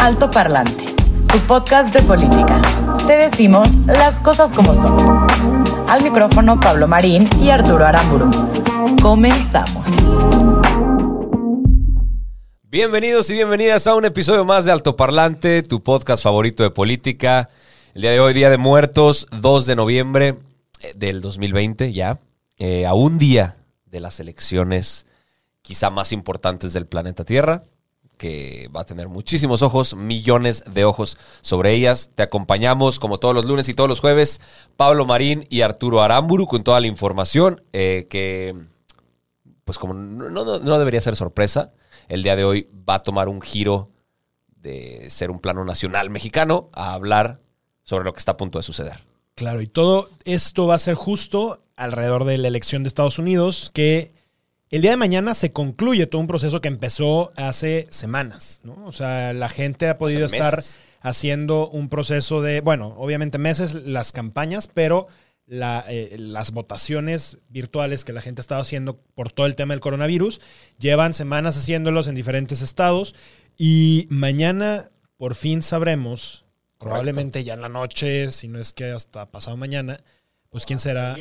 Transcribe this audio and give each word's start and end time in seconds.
Alto 0.00 0.30
Parlante, 0.30 0.82
tu 1.30 1.38
podcast 1.40 1.92
de 1.92 2.00
política. 2.00 2.62
Te 3.06 3.18
decimos 3.18 3.70
las 3.86 4.18
cosas 4.20 4.50
como 4.50 4.74
son. 4.74 5.26
Al 5.90 6.02
micrófono 6.02 6.58
Pablo 6.58 6.88
Marín 6.88 7.28
y 7.38 7.50
Arturo 7.50 7.84
Aramburu. 7.84 8.30
Comenzamos. 9.02 9.90
Bienvenidos 12.62 13.28
y 13.28 13.34
bienvenidas 13.34 13.86
a 13.86 13.94
un 13.94 14.06
episodio 14.06 14.42
más 14.46 14.64
de 14.64 14.72
Alto 14.72 14.96
Parlante, 14.96 15.62
tu 15.62 15.82
podcast 15.82 16.22
favorito 16.22 16.62
de 16.62 16.70
política. 16.70 17.50
El 17.92 18.00
día 18.00 18.12
de 18.12 18.20
hoy, 18.20 18.32
Día 18.32 18.48
de 18.48 18.56
Muertos, 18.56 19.26
2 19.32 19.66
de 19.66 19.76
noviembre 19.76 20.38
eh, 20.80 20.94
del 20.96 21.20
2020, 21.20 21.92
ya. 21.92 22.18
Eh, 22.56 22.86
a 22.86 22.94
un 22.94 23.18
día 23.18 23.56
de 23.84 24.00
las 24.00 24.18
elecciones 24.18 25.04
quizá 25.60 25.90
más 25.90 26.12
importantes 26.12 26.72
del 26.72 26.86
planeta 26.86 27.26
Tierra, 27.26 27.64
que 28.20 28.68
va 28.76 28.82
a 28.82 28.84
tener 28.84 29.08
muchísimos 29.08 29.62
ojos, 29.62 29.96
millones 29.96 30.62
de 30.70 30.84
ojos 30.84 31.16
sobre 31.40 31.72
ellas. 31.72 32.10
Te 32.14 32.22
acompañamos 32.22 32.98
como 32.98 33.18
todos 33.18 33.34
los 33.34 33.46
lunes 33.46 33.66
y 33.70 33.74
todos 33.74 33.88
los 33.88 34.00
jueves, 34.00 34.42
Pablo 34.76 35.06
Marín 35.06 35.46
y 35.48 35.62
Arturo 35.62 36.02
Aramburu 36.02 36.46
con 36.46 36.62
toda 36.62 36.80
la 36.80 36.86
información 36.86 37.64
eh, 37.72 38.08
que, 38.10 38.54
pues 39.64 39.78
como 39.78 39.94
no, 39.94 40.78
debería 40.78 41.00
ser 41.00 41.16
sorpresa, 41.16 41.72
el 42.08 42.22
día 42.22 42.36
de 42.36 42.44
hoy 42.44 42.68
va 42.86 42.96
a 42.96 43.02
tomar 43.02 43.30
un 43.30 43.40
giro 43.40 43.88
de 44.54 45.08
ser 45.08 45.30
un 45.30 45.38
plano 45.38 45.64
nacional 45.64 46.10
mexicano 46.10 46.68
a 46.74 46.92
hablar 46.92 47.40
sobre 47.84 48.04
lo 48.04 48.12
que 48.12 48.18
está 48.18 48.32
a 48.32 48.36
punto 48.36 48.58
de 48.58 48.64
suceder. 48.64 49.02
Claro, 49.34 49.62
y 49.62 49.66
todo 49.66 50.10
esto 50.26 50.66
va 50.66 50.74
a 50.74 50.78
ser 50.78 50.94
justo 50.94 51.62
alrededor 51.74 52.24
de 52.24 52.36
la 52.36 52.48
elección 52.48 52.82
de 52.82 52.88
Estados 52.88 53.18
Unidos, 53.18 53.70
que 53.72 54.12
el 54.70 54.82
día 54.82 54.92
de 54.92 54.96
mañana 54.96 55.34
se 55.34 55.52
concluye 55.52 56.06
todo 56.06 56.20
un 56.20 56.26
proceso 56.28 56.60
que 56.60 56.68
empezó 56.68 57.32
hace 57.36 57.86
semanas, 57.90 58.60
¿no? 58.62 58.84
O 58.86 58.92
sea, 58.92 59.32
la 59.32 59.48
gente 59.48 59.88
ha 59.88 59.98
podido 59.98 60.26
Hace 60.26 60.36
estar 60.36 60.56
meses. 60.56 60.78
haciendo 61.00 61.68
un 61.68 61.88
proceso 61.88 62.40
de, 62.40 62.60
bueno, 62.60 62.94
obviamente 62.96 63.38
meses 63.38 63.74
las 63.74 64.12
campañas, 64.12 64.68
pero 64.72 65.08
la, 65.46 65.84
eh, 65.88 66.14
las 66.18 66.52
votaciones 66.52 67.38
virtuales 67.48 68.04
que 68.04 68.12
la 68.12 68.20
gente 68.20 68.40
ha 68.40 68.42
estado 68.42 68.60
haciendo 68.60 69.00
por 69.14 69.32
todo 69.32 69.46
el 69.46 69.56
tema 69.56 69.74
del 69.74 69.80
coronavirus, 69.80 70.40
llevan 70.78 71.14
semanas 71.14 71.56
haciéndolos 71.56 72.06
en 72.06 72.14
diferentes 72.14 72.62
estados 72.62 73.16
y 73.58 74.06
mañana 74.08 74.90
por 75.16 75.34
fin 75.34 75.62
sabremos, 75.62 76.44
probablemente 76.78 77.42
ya 77.42 77.54
en 77.54 77.60
la 77.60 77.68
noche, 77.68 78.30
si 78.30 78.46
no 78.46 78.60
es 78.60 78.72
que 78.72 78.92
hasta 78.92 79.26
pasado 79.26 79.56
mañana, 79.56 79.98
pues 80.48 80.64
quién 80.64 80.78
será. 80.78 81.16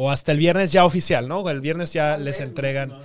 O 0.00 0.12
hasta 0.12 0.30
el 0.30 0.38
viernes 0.38 0.70
ya 0.70 0.84
oficial, 0.84 1.26
¿no? 1.26 1.48
El 1.50 1.60
viernes 1.60 1.92
ya 1.92 2.18
les 2.18 2.38
entregan. 2.38 2.96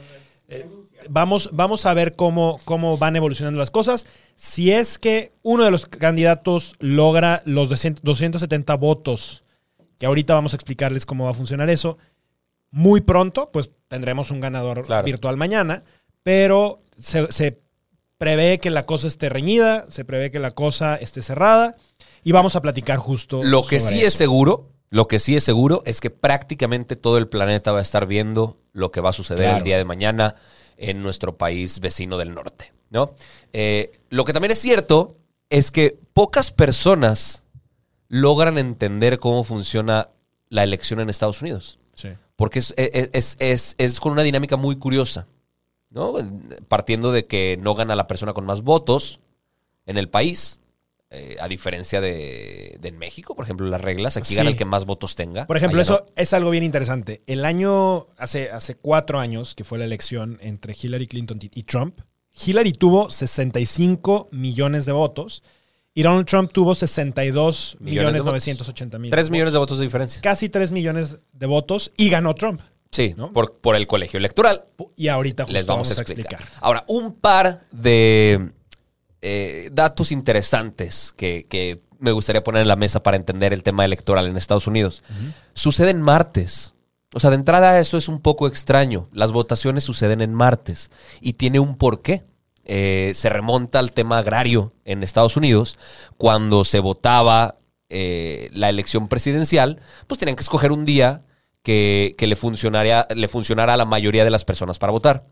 Eh, 0.48 0.68
vamos, 1.10 1.50
vamos 1.52 1.88
a 1.88 1.94
ver 1.96 2.16
cómo, 2.16 2.60
cómo 2.66 3.00
van 3.00 3.16
evolucionando 3.16 3.58
las 3.60 3.72
cosas. 3.72 4.06
Si 4.36 4.72
es 4.72 5.00
que 5.00 5.32
uno 5.42 5.64
de 5.64 5.72
los 5.72 5.88
candidatos 5.88 6.76
logra 6.78 7.42
los 7.46 7.70
200 7.70 8.04
270 8.04 8.76
votos, 8.76 9.44
que 9.98 10.06
ahorita 10.06 10.36
vamos 10.36 10.54
a 10.54 10.58
explicarles 10.58 11.08
cómo 11.08 11.24
va 11.26 11.32
a 11.32 11.34
funcionar 11.34 11.72
eso, 11.72 11.98
muy 12.70 13.02
pronto, 13.02 13.50
pues 13.52 13.72
tendremos 13.88 14.30
un 14.30 14.40
ganador 14.40 14.84
Claro. 14.84 15.04
virtual 15.06 15.36
mañana, 15.36 15.84
pero 16.22 16.84
se, 17.00 17.32
se 17.32 17.60
prevé 18.20 18.60
que 18.60 18.70
la 18.70 18.86
cosa 18.86 19.08
esté 19.08 19.30
reñida, 19.30 19.90
se 19.90 20.06
prevé 20.06 20.30
que 20.30 20.40
la 20.40 20.52
cosa 20.52 20.96
esté 20.98 21.24
cerrada 21.24 21.76
y 22.24 22.34
vamos 22.34 22.56
a 22.56 22.62
platicar 22.62 23.00
justo. 23.00 23.44
Lo 23.44 23.64
que 23.66 23.80
sobre 23.80 23.96
sí 23.96 24.04
es 24.04 24.14
seguro, 24.14 24.70
lo 24.94 25.08
que 25.08 25.18
sí 25.18 25.36
es 25.36 25.44
seguro 25.44 25.82
es 25.88 26.00
que 26.02 26.12
prácticamente 26.12 26.96
todo 26.96 27.18
el 27.18 27.28
planeta 27.28 27.72
va 27.72 27.80
a 27.80 27.82
estar 27.82 28.06
viendo 28.06 28.60
lo 28.74 28.92
que 28.92 29.02
va 29.02 29.10
a 29.10 29.14
suceder 29.14 29.46
Claro. 29.46 29.58
el 29.58 29.64
día 29.64 29.78
de 29.78 29.86
mañana 29.86 30.36
en 30.78 31.02
nuestro 31.02 31.36
país 31.36 31.80
vecino 31.80 32.20
del 32.20 32.36
norte, 32.36 32.74
¿no? 32.92 33.16
Eh, 33.54 33.92
lo 34.10 34.24
que 34.24 34.34
también 34.34 34.52
es 34.52 34.60
cierto 34.60 35.18
es 35.50 35.72
que 35.72 35.98
pocas 36.14 36.52
personas 36.52 37.44
logran 38.08 38.60
entender 38.60 39.18
cómo 39.18 39.44
funciona 39.44 40.10
la 40.50 40.64
elección 40.64 41.00
en 41.00 41.10
Estados 41.10 41.42
Unidos. 41.42 41.80
Sí. 41.96 42.10
Porque 42.36 42.60
es, 42.60 42.76
es, 42.78 43.10
es- 43.14 43.36
es- 43.40 43.76
es 43.80 44.00
con 44.00 44.12
una 44.12 44.22
dinámica 44.22 44.58
muy 44.58 44.76
curiosa, 44.78 45.28
¿no? 45.90 46.14
Partiendo 46.68 47.12
de 47.12 47.26
que 47.26 47.58
no 47.60 47.74
gana 47.74 47.96
la 47.96 48.06
persona 48.06 48.34
con 48.34 48.46
más 48.46 48.62
votos 48.62 49.22
en 49.88 49.98
el 49.98 50.08
país, 50.08 50.60
eh, 51.14 51.38
a 51.40 51.48
diferencia 51.48 52.02
de, 52.02 52.78
de 52.82 52.88
en 52.90 52.98
México, 52.98 53.36
por 53.36 53.46
ejemplo, 53.46 53.68
las 53.68 53.80
reglas, 53.82 54.18
aquí 54.18 54.30
Sí. 54.30 54.36
gana 54.36 54.50
el 54.50 54.56
que 54.56 54.66
más 54.66 54.86
votos 54.86 55.16
tenga. 55.16 55.46
Por 55.46 55.58
ejemplo, 55.58 55.82
eso 55.82 56.06
es 56.16 56.34
algo 56.34 56.50
bien 56.50 56.64
interesante. 56.64 57.22
El 57.28 57.46
año, 57.46 58.08
hace, 58.18 58.50
hace 58.52 58.76
cuatro 58.76 59.20
años, 59.20 59.56
que 59.56 59.64
fue 59.64 59.78
la 59.78 59.86
elección 59.86 60.40
entre 60.42 60.76
Hillary 60.80 61.08
Clinton 61.08 61.40
y 61.42 61.64
Trump, 61.64 62.00
Hillary 62.46 62.74
tuvo 62.74 63.12
65 63.12 64.30
millones 64.32 64.86
de 64.86 64.92
votos 64.92 65.44
y 65.94 66.02
Donald 66.02 66.26
Trump 66.26 66.52
tuvo 66.52 66.74
62 66.74 67.78
Millones 67.80 67.82
millones 67.82 68.22
votos. 68.22 68.26
980 68.34 69.00
mil. 69.00 69.12
Tres 69.12 69.30
millones 69.30 69.54
de 69.54 69.60
votos 69.60 69.78
de 69.78 69.86
diferencia. 69.86 70.22
Casi 70.22 70.50
3 70.50 70.72
millones 70.72 71.20
de 71.32 71.46
votos 71.46 71.92
y 71.96 72.10
ganó 72.10 72.34
Trump. 72.34 72.62
Sí, 72.92 73.14
¿no? 73.18 73.32
por, 73.34 73.60
por 73.60 73.76
el 73.76 73.88
colegio 73.88 74.18
electoral. 74.18 74.66
Y 74.96 75.08
ahorita 75.08 75.46
Les 75.48 75.66
vamos, 75.66 75.90
a 75.92 76.02
explicar. 76.02 76.42
Ahora, 76.62 76.84
un 76.88 77.14
par 77.14 77.66
de 77.72 78.52
eh, 79.26 79.70
datos 79.72 80.12
interesantes 80.12 81.14
que, 81.16 81.46
que 81.48 81.82
me 82.04 82.12
gustaría 82.12 82.44
poner 82.44 82.64
en 82.64 82.68
la 82.68 82.76
mesa 82.76 83.02
para 83.02 83.16
entender 83.16 83.54
el 83.54 83.64
tema 83.64 83.86
electoral 83.86 84.28
en 84.28 84.36
Estados 84.36 84.68
Unidos. 84.68 85.04
Suceden 85.54 86.02
martes. 86.02 86.74
O 87.14 87.22
sea, 87.22 87.30
de 87.30 87.38
entrada 87.38 87.80
eso 87.80 87.98
es 87.98 88.10
un 88.10 88.20
poco 88.20 88.48
extraño. 88.48 89.08
Las 89.14 89.32
votaciones 89.32 89.86
suceden 89.86 90.20
en 90.20 90.34
martes 90.34 90.92
y 91.22 91.34
tiene 91.34 91.62
un 91.62 91.78
porqué. 91.78 92.26
Eh, 92.66 93.14
se 93.16 93.30
remonta 93.30 93.80
al 93.80 93.94
tema 93.94 94.18
agrario 94.18 94.74
en 94.84 95.02
Estados 95.02 95.38
Unidos. 95.38 95.80
Cuando 96.18 96.66
se 96.66 96.82
votaba 96.82 97.56
eh, 97.88 98.50
la 98.52 98.68
elección 98.68 99.08
presidencial, 99.08 99.80
pues 100.08 100.20
tenían 100.20 100.36
que 100.36 100.44
escoger 100.44 100.74
un 100.74 100.84
día 100.84 101.24
que, 101.62 102.16
que 102.18 102.28
le, 102.28 102.36
funcionaría, 102.36 103.08
le 103.16 103.30
funcionara 103.30 103.76
a 103.76 103.78
la 103.78 103.86
mayoría 103.86 104.26
de 104.26 104.32
las 104.32 104.44
personas 104.44 104.78
para 104.78 104.92
votar. 104.92 105.26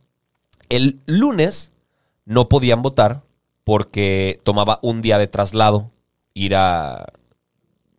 El 0.70 1.02
lunes 1.06 1.74
no 2.24 2.48
podían 2.48 2.82
votar 2.82 3.24
porque 3.64 4.40
tomaba 4.44 4.80
un 4.82 5.02
día 5.02 5.18
de 5.18 5.28
traslado 5.28 5.92
ir 6.34 6.56
a, 6.56 6.96
a, 6.96 7.06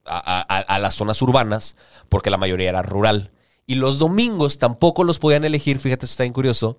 a- 0.05 0.59
a 0.59 0.78
las 0.78 0.95
zonas 0.95 1.21
urbanas 1.23 1.77
porque 2.09 2.31
la 2.31 2.39
mayoría 2.39 2.69
era 2.71 2.83
rural. 2.83 3.31
Y 3.67 3.77
los 3.77 3.99
domingos 3.99 4.59
tampoco 4.59 5.05
los 5.05 5.19
podían 5.19 5.45
elegir, 5.45 5.78
fíjate, 5.78 6.05
esto 6.06 6.12
está 6.15 6.25
bien 6.25 6.33
curioso, 6.33 6.78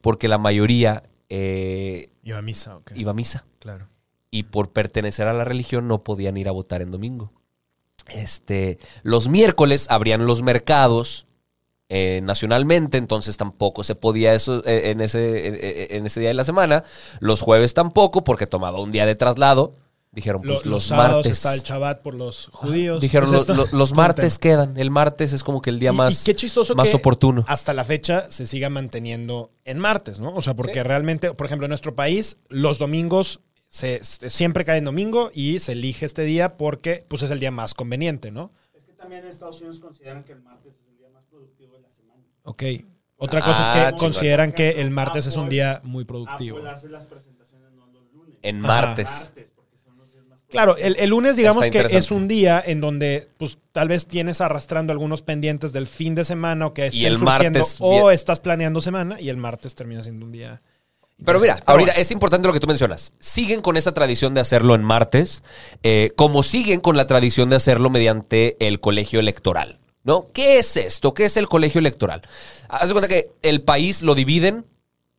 porque 0.00 0.28
la 0.28 0.38
mayoría 0.38 1.02
eh, 1.28 2.10
Iba 2.22 2.38
a 2.38 2.42
misa, 2.42 2.80
iba 2.94 3.12
a 3.12 3.14
misa 3.14 3.44
Claro. 3.60 3.88
y 4.30 4.44
por 4.44 4.70
pertenecer 4.72 5.26
a 5.28 5.32
la 5.32 5.44
religión 5.44 5.86
no 5.88 6.02
podían 6.02 6.36
ir 6.36 6.48
a 6.48 6.52
votar 6.52 6.82
en 6.82 6.90
domingo. 6.90 7.32
Este, 8.08 8.78
los 9.02 9.28
miércoles 9.28 9.86
abrían 9.90 10.26
los 10.26 10.42
mercados 10.42 11.26
eh, 11.96 12.20
nacionalmente, 12.22 12.98
entonces 12.98 13.36
tampoco 13.36 13.84
se 13.84 13.94
podía 13.94 14.34
eso 14.34 14.62
eh, 14.66 14.90
en, 14.90 15.00
ese, 15.00 15.46
en, 15.46 15.96
en 15.98 16.06
ese 16.06 16.18
día 16.20 16.30
de 16.30 16.34
la 16.34 16.44
semana. 16.44 16.82
Los 17.20 17.40
jueves 17.40 17.72
tampoco, 17.74 18.24
porque 18.24 18.46
tomaba 18.46 18.80
un 18.80 18.90
día 18.90 19.06
de 19.06 19.14
traslado. 19.14 19.74
Dijeron, 20.10 20.42
Lo- 20.44 20.54
pues 20.54 20.66
los, 20.66 20.90
martes. 20.92 21.32
está 21.32 21.54
el 21.54 21.60
Shabbat 21.60 22.00
por 22.02 22.14
los 22.14 22.48
judíos. 22.52 23.00
Dijeron, 23.00 23.28
O 23.34 23.42
sea, 23.42 23.54
"Lo- 23.54 23.62
está- 23.64 23.72
lo- 23.72 23.78
los 23.78 23.94
martes 23.96 24.38
quedan. 24.38 24.76
El 24.76 24.90
martes 24.92 25.32
es 25.32 25.42
como 25.42 25.60
que 25.60 25.70
el 25.70 25.78
día 25.80 25.90
Y- 25.90 25.96
más, 25.96 26.22
y 26.22 26.24
qué 26.26 26.34
chistoso 26.36 26.74
más 26.76 26.90
que 26.90 26.96
oportuno. 26.96 27.44
Hasta 27.48 27.74
la 27.74 27.84
fecha 27.84 28.30
se 28.30 28.46
siga 28.46 28.70
manteniendo 28.70 29.50
en 29.64 29.78
martes, 29.80 30.20
¿no? 30.20 30.32
O 30.34 30.40
sea, 30.42 30.54
porque 30.54 30.74
Sí. 30.74 30.82
realmente, 30.84 31.32
por 31.34 31.46
ejemplo, 31.46 31.66
en 31.66 31.70
nuestro 31.70 31.94
país, 31.96 32.36
los 32.48 32.78
domingos 32.78 33.40
se, 33.68 34.04
se- 34.04 34.30
siempre 34.30 34.64
caen 34.64 34.84
domingo 34.84 35.30
y 35.34 35.58
se 35.58 35.72
elige 35.72 36.06
este 36.06 36.22
día 36.22 36.54
porque 36.56 37.04
pues, 37.08 37.22
es 37.22 37.32
el 37.32 37.40
día 37.40 37.50
más 37.50 37.74
conveniente, 37.74 38.30
¿no? 38.30 38.52
Es 38.72 38.84
que 38.84 38.92
también 38.92 39.22
en 39.24 39.30
Estados 39.30 39.58
Unidos 39.60 39.80
consideran 39.80 40.22
que 40.22 40.30
el 40.32 40.42
martes 40.42 40.74
es 40.76 40.86
el 40.88 40.96
día 40.96 41.08
más 41.12 41.24
productivo 41.24 41.74
de 41.74 41.80
la 41.80 41.90
semana. 41.90 42.22
Ok. 42.44 42.62
Otra 43.16 43.40
Ah, 43.40 43.44
cosa 43.44 43.62
es 43.62 43.68
que 43.68 43.84
chingón. 43.84 43.98
consideran 43.98 44.52
que 44.52 44.80
el 44.80 44.90
martes 44.90 45.26
es 45.26 45.36
un 45.36 45.48
día 45.48 45.80
muy 45.84 46.04
productivo. 46.04 46.58
Apple 46.58 46.70
hace 46.70 46.88
las 46.88 47.06
presentaciones 47.06 47.72
no 47.72 47.86
los 47.86 48.12
lunes. 48.12 48.36
En 48.42 48.58
Ajá. 48.64 48.66
martes. 48.66 49.32
Claro, 50.50 50.76
el, 50.76 50.94
el 51.00 51.10
lunes 51.10 51.34
digamos 51.36 51.64
que 51.68 51.80
es 51.90 52.10
un 52.12 52.28
día 52.28 52.62
en 52.64 52.80
donde 52.80 53.28
pues 53.38 53.58
tal 53.72 53.88
vez 53.88 54.06
tienes 54.06 54.40
arrastrando 54.40 54.92
algunos 54.92 55.20
pendientes 55.20 55.72
del 55.72 55.88
fin 55.88 56.14
de 56.14 56.24
semana 56.24 56.66
o 56.66 56.74
que 56.74 56.86
estén 56.86 57.06
el 57.06 57.18
surgiendo, 57.18 57.58
martes 57.58 57.76
o 57.80 58.10
estás 58.12 58.38
planeando 58.38 58.80
semana 58.80 59.20
y 59.20 59.30
el 59.30 59.36
martes 59.36 59.74
termina 59.74 60.04
siendo 60.04 60.24
un 60.24 60.30
día 60.30 60.62
Pero 61.24 61.40
mira, 61.40 61.54
interesante. 61.54 61.64
ahorita 61.72 61.92
bueno, 61.92 62.00
es 62.02 62.10
importante 62.12 62.46
lo 62.46 62.54
que 62.54 62.60
tú 62.60 62.68
mencionas. 62.68 63.14
Siguen 63.18 63.60
con 63.62 63.76
esa 63.76 63.92
tradición 63.94 64.32
de 64.34 64.42
hacerlo 64.42 64.76
en 64.76 64.84
martes, 64.84 65.42
eh, 65.82 66.12
como 66.14 66.44
siguen 66.44 66.78
con 66.80 66.96
la 66.96 67.06
tradición 67.08 67.50
de 67.50 67.56
hacerlo 67.56 67.90
mediante 67.90 68.56
el 68.64 68.78
colegio 68.78 69.18
electoral. 69.18 69.80
¿No? 70.04 70.26
¿Qué 70.32 70.58
es 70.58 70.76
esto? 70.76 71.14
¿Qué 71.14 71.24
es 71.24 71.36
el 71.38 71.48
colegio 71.48 71.78
electoral? 71.78 72.22
Haz 72.68 72.88
de 72.88 72.94
cuenta 72.94 73.08
que 73.08 73.30
el 73.42 73.62
país 73.62 74.02
lo 74.02 74.14
dividen 74.14 74.66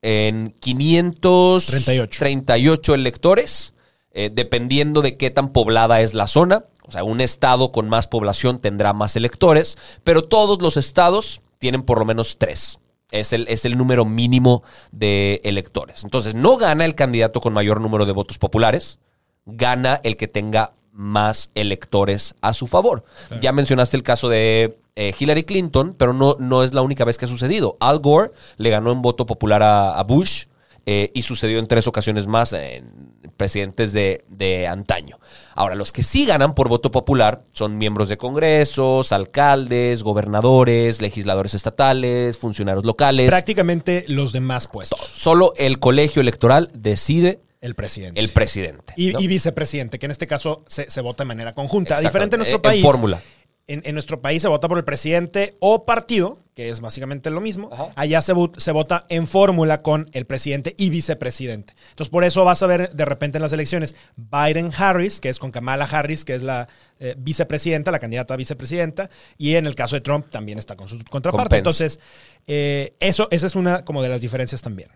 en 0.04 0.52
538 0.60 2.20
38. 2.20 2.94
electores, 2.94 3.74
eh, 4.12 4.30
dependiendo 4.32 5.02
de 5.02 5.18
qué 5.18 5.32
tan 5.32 5.50
poblada 5.50 6.02
es 6.02 6.14
la 6.14 6.28
zona. 6.28 6.66
O 6.84 6.92
sea, 6.92 7.04
un 7.04 7.20
estado 7.20 7.72
con 7.72 7.90
más 7.90 8.06
población 8.06 8.60
tendrá 8.60 8.94
más 8.94 9.16
electores, 9.16 9.76
pero 10.04 10.24
todos 10.24 10.62
los 10.62 10.78
estados 10.78 11.42
tienen 11.58 11.82
por 11.82 11.98
lo 11.98 12.06
menos 12.06 12.38
tres. 12.38 12.78
Es 13.10 13.34
el, 13.34 13.48
es 13.48 13.66
el 13.66 13.80
número 13.80 14.06
mínimo 14.06 14.62
de 14.92 15.42
electores. 15.44 16.04
Entonces, 16.04 16.36
no 16.36 16.58
gana 16.58 16.86
el 16.86 16.94
candidato 16.94 17.42
con 17.42 17.54
mayor 17.54 17.82
número 17.82 18.06
de 18.06 18.12
votos 18.12 18.38
populares, 18.38 19.00
gana 19.48 20.00
el 20.04 20.16
que 20.16 20.28
tenga 20.28 20.74
más 20.96 21.52
electores 21.54 22.36
a 22.42 22.54
su 22.54 22.68
favor. 22.68 23.04
Ya 23.42 23.52
mencionaste 23.52 23.98
el 23.98 24.04
caso 24.04 24.30
de 24.30 24.80
eh, 24.96 25.14
Hillary 25.18 25.44
Clinton, 25.44 25.94
pero 25.98 26.14
no, 26.14 26.38
no 26.40 26.64
es 26.64 26.74
la 26.74 26.82
única 26.82 27.06
vez 27.06 27.18
que 27.18 27.26
ha 27.26 27.28
sucedido. 27.28 27.78
Al 27.80 28.00
Gore 28.00 28.32
le 28.58 28.70
ganó 28.70 28.92
en 28.92 29.02
voto 29.02 29.26
popular 29.26 29.62
a, 29.62 30.00
a 30.00 30.04
Bush 30.04 30.46
eh, 30.86 31.12
y 31.14 31.24
sucedió 31.24 31.60
en 31.60 31.68
tres 31.68 31.88
ocasiones 31.88 32.28
más 32.28 32.54
en 32.54 33.14
presidentes 33.38 33.92
de, 33.92 34.24
de 34.30 34.68
antaño. 34.68 35.20
Ahora, 35.56 35.76
los 35.76 35.92
que 35.92 36.04
sí 36.04 36.26
ganan 36.26 36.56
por 36.56 36.70
voto 36.70 36.92
popular 36.92 37.44
son 37.54 37.78
miembros 37.78 38.08
de 38.08 38.18
congresos, 38.18 39.12
alcaldes, 39.12 40.04
gobernadores, 40.04 41.02
legisladores 41.02 41.54
estatales, 41.54 42.38
funcionarios 42.38 42.86
locales. 42.86 43.30
prácticamente 43.30 44.06
los 44.08 44.32
demás 44.32 44.68
puestos, 44.68 45.00
Solo 45.00 45.54
el 45.58 45.80
colegio 45.80 46.22
electoral 46.22 46.70
decide 46.74 47.42
el 47.66 47.76
presidente. 47.76 48.20
el 48.22 48.30
presidente. 48.30 48.94
y, 48.96 49.12
¿no? 49.14 49.20
y 49.20 49.28
vicepresidente, 49.28 50.00
que 50.00 50.06
en 50.06 50.12
este 50.12 50.28
caso 50.28 50.64
se, 50.68 50.90
se 50.90 51.02
vota 51.02 51.24
de 51.24 51.28
manera 51.28 51.54
conjunta. 51.54 52.00
Diferente 52.00 52.36
en 52.36 52.40
nuestro 52.40 52.58
en- 52.58 52.62
país. 52.62 52.84
En 52.84 52.92
fórmula. 52.92 53.22
En, 53.68 53.82
en 53.84 53.96
nuestro 53.96 54.22
país 54.22 54.44
se 54.44 54.48
vota 54.48 54.68
por 54.68 54.78
el 54.78 54.84
presidente 54.84 55.56
o 55.60 55.86
partido, 55.86 56.38
que 56.54 56.70
es 56.70 56.82
básicamente 56.82 57.32
lo 57.32 57.42
mismo. 57.42 57.72
Ajá. 57.74 57.88
Allá 57.96 58.22
se, 58.22 58.34
se 58.58 58.72
vota 58.72 59.08
en 59.10 59.28
fórmula 59.28 59.82
con 59.82 60.08
el 60.14 60.28
presidente 60.28 60.76
y 60.78 60.92
vicepresidente. 60.92 61.74
Entonces, 61.90 62.12
por 62.12 62.24
eso 62.24 62.46
vas 62.46 62.62
a 62.62 62.68
ver 62.68 62.92
de 62.92 63.06
repente 63.06 63.40
en 63.40 63.42
las 63.42 63.54
elecciones 63.54 63.96
Biden-Harris, 64.18 65.20
que 65.20 65.30
es 65.30 65.40
con 65.40 65.50
Kamala 65.50 65.86
Harris, 65.86 66.24
que 66.26 66.36
es 66.36 66.44
la 66.44 66.68
eh, 67.00 67.16
vicepresidenta, 67.18 67.90
la 67.90 67.98
candidata 67.98 68.36
a 68.36 68.38
vicepresidenta. 68.38 69.10
Y 69.36 69.56
en 69.56 69.66
el 69.66 69.74
caso 69.74 69.96
de 69.96 70.02
Trump 70.02 70.30
también 70.30 70.60
está 70.60 70.76
con 70.76 70.88
su 70.88 71.04
contraparte. 71.04 71.58
Entonces, 71.58 72.00
eh, 72.46 72.94
eso, 73.00 73.28
esa 73.32 73.48
es 73.48 73.56
una 73.56 73.84
como 73.84 74.04
de 74.04 74.10
las 74.10 74.22
diferencias 74.22 74.62
también. 74.62 74.90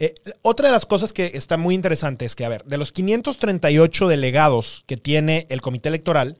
Eh, 0.00 0.14
otra 0.40 0.68
de 0.68 0.72
las 0.72 0.86
cosas 0.86 1.12
que 1.12 1.32
está 1.34 1.58
muy 1.58 1.74
interesante 1.74 2.24
es 2.24 2.34
que, 2.34 2.46
a 2.46 2.48
ver, 2.48 2.64
de 2.64 2.78
los 2.78 2.90
538 2.90 4.08
delegados 4.08 4.82
que 4.86 4.96
tiene 4.96 5.46
el 5.50 5.60
comité 5.60 5.90
electoral, 5.90 6.38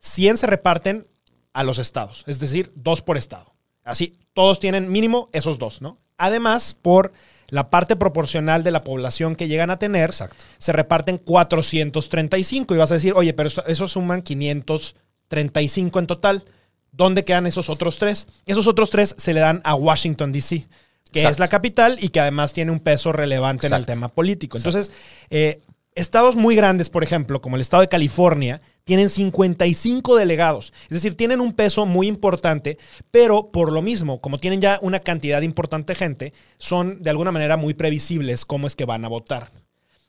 100 0.00 0.38
se 0.38 0.46
reparten 0.46 1.06
a 1.52 1.64
los 1.64 1.78
estados, 1.78 2.24
es 2.26 2.40
decir, 2.40 2.72
dos 2.74 3.02
por 3.02 3.18
estado. 3.18 3.54
Así, 3.84 4.18
todos 4.32 4.58
tienen 4.58 4.90
mínimo 4.90 5.28
esos 5.34 5.58
dos, 5.58 5.82
¿no? 5.82 5.98
Además, 6.16 6.74
por 6.80 7.12
la 7.48 7.68
parte 7.68 7.94
proporcional 7.94 8.64
de 8.64 8.70
la 8.70 8.84
población 8.84 9.36
que 9.36 9.48
llegan 9.48 9.70
a 9.70 9.78
tener, 9.78 10.10
Exacto. 10.10 10.42
se 10.56 10.72
reparten 10.72 11.18
435. 11.18 12.74
Y 12.74 12.78
vas 12.78 12.90
a 12.90 12.94
decir, 12.94 13.12
oye, 13.14 13.34
pero 13.34 13.48
eso, 13.48 13.64
eso 13.66 13.86
suman 13.86 14.22
535 14.22 15.98
en 15.98 16.06
total. 16.06 16.44
¿Dónde 16.90 17.24
quedan 17.24 17.46
esos 17.46 17.68
otros 17.68 17.98
tres? 17.98 18.26
Esos 18.46 18.66
otros 18.66 18.88
tres 18.88 19.14
se 19.18 19.34
le 19.34 19.40
dan 19.40 19.60
a 19.64 19.74
Washington, 19.74 20.32
D.C., 20.32 20.66
que 21.14 21.20
Exacto. 21.20 21.32
es 21.36 21.38
la 21.40 21.48
capital 21.48 21.96
y 22.00 22.10
que 22.10 22.20
además 22.20 22.52
tiene 22.52 22.70
un 22.72 22.80
peso 22.80 23.12
relevante 23.12 23.66
en 23.68 23.72
el 23.72 23.86
tema 23.86 24.08
político. 24.08 24.58
Entonces, 24.58 24.92
eh, 25.30 25.60
estados 25.94 26.36
muy 26.36 26.56
grandes, 26.56 26.90
por 26.90 27.02
ejemplo, 27.02 27.40
como 27.40 27.56
el 27.56 27.62
estado 27.62 27.80
de 27.80 27.88
California, 27.88 28.60
tienen 28.84 29.08
55 29.08 30.16
delegados. 30.16 30.72
Es 30.84 30.90
decir, 30.90 31.16
tienen 31.16 31.40
un 31.40 31.52
peso 31.52 31.86
muy 31.86 32.06
importante, 32.08 32.78
pero 33.10 33.50
por 33.50 33.72
lo 33.72 33.80
mismo, 33.80 34.20
como 34.20 34.38
tienen 34.38 34.60
ya 34.60 34.78
una 34.82 35.00
cantidad 35.00 35.40
importante 35.42 35.92
de 35.92 35.98
gente, 35.98 36.32
son 36.58 37.02
de 37.02 37.10
alguna 37.10 37.32
manera 37.32 37.56
muy 37.56 37.74
previsibles 37.74 38.44
cómo 38.44 38.66
es 38.66 38.76
que 38.76 38.84
van 38.84 39.04
a 39.04 39.08
votar. 39.08 39.50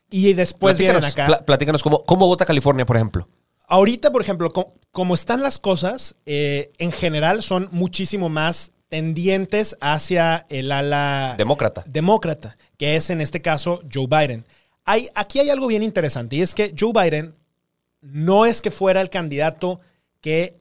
Y 0.10 0.34
después 0.34 0.78
vienen 0.78 0.98
platícanos, 1.02 1.13
acá. 1.13 1.25
pla- 1.38 1.46
platícanos 1.46 1.84
cómo, 1.84 2.04
cómo 2.04 2.28
vota 2.28 2.46
California, 2.46 2.86
por 2.86 2.96
ejemplo. 2.96 3.28
Ahorita, 3.68 4.12
por 4.12 4.22
ejemplo, 4.22 4.50
co- 4.52 4.74
como 4.92 5.16
están 5.16 5.42
las 5.42 5.57
cosas, 5.57 6.16
eh, 6.25 6.72
en 6.78 6.92
general 6.92 7.42
son 7.44 7.68
muchísimo 7.72 8.30
más 8.30 8.72
tendientes 8.89 9.77
hacia 9.81 10.45
el 10.49 10.71
ala 10.71 11.35
Demócrata. 11.37 11.83
demócrata, 11.87 12.57
que 12.77 12.95
es 12.95 13.09
en 13.09 13.21
este 13.21 13.41
caso 13.41 13.81
Joe 13.91 14.07
Biden. 14.07 14.45
Hay, 14.85 15.09
aquí 15.15 15.39
hay 15.39 15.49
algo 15.49 15.67
bien 15.67 15.83
interesante 15.83 16.35
y 16.35 16.41
es 16.41 16.53
que 16.53 16.73
Joe 16.77 16.93
Biden 16.93 17.33
no 18.01 18.45
es 18.45 18.61
que 18.61 18.71
fuera 18.71 19.01
el 19.01 19.09
candidato 19.09 19.79
que 20.21 20.55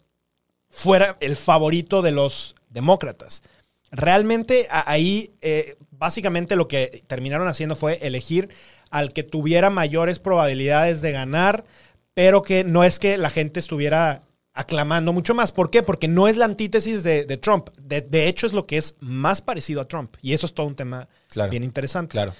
fuera 0.68 1.16
el 1.20 1.36
favorito 1.36 2.02
de 2.02 2.10
los 2.10 2.54
demócratas. 2.68 3.42
Realmente 3.90 4.66
ahí 4.70 5.30
eh, 5.40 5.76
básicamente 5.92 6.56
lo 6.56 6.66
que 6.66 7.04
terminaron 7.06 7.46
haciendo 7.46 7.76
fue 7.76 7.98
elegir 8.02 8.48
al 8.90 9.12
que 9.12 9.22
tuviera 9.22 9.70
mayores 9.70 10.18
probabilidades 10.18 11.00
de 11.00 11.12
ganar, 11.12 11.64
pero 12.12 12.42
que 12.42 12.64
no 12.64 12.82
es 12.82 12.98
que 12.98 13.18
la 13.18 13.30
gente 13.30 13.60
estuviera 13.60 14.23
aclamando 14.54 15.12
mucho 15.12 15.34
más. 15.34 15.52
¿Por 15.52 15.68
qué? 15.70 15.82
Porque 15.82 16.08
no 16.08 16.28
es 16.28 16.36
la 16.36 16.44
antítesis 16.46 17.02
de, 17.02 17.24
de 17.24 17.36
Trump. 17.36 17.68
De, 17.80 18.00
de 18.00 18.28
hecho, 18.28 18.46
es 18.46 18.52
lo 18.52 18.64
que 18.66 18.76
es 18.78 18.94
más 19.00 19.40
parecido 19.42 19.80
a 19.80 19.88
Trump. 19.88 20.14
Y 20.22 20.32
eso 20.32 20.46
es 20.46 20.54
todo 20.54 20.66
un 20.66 20.74
tema 20.76 21.08
Claro. 21.28 21.50
bien 21.50 21.64
interesante. 21.64 22.12
Claro. 22.12 22.32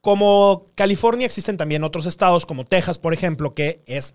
Como 0.00 0.66
California 0.76 1.26
existen 1.26 1.56
también 1.56 1.82
otros 1.82 2.06
estados, 2.06 2.46
como 2.46 2.64
Texas, 2.64 2.98
por 2.98 3.12
ejemplo, 3.12 3.54
que 3.54 3.82
es 3.86 4.14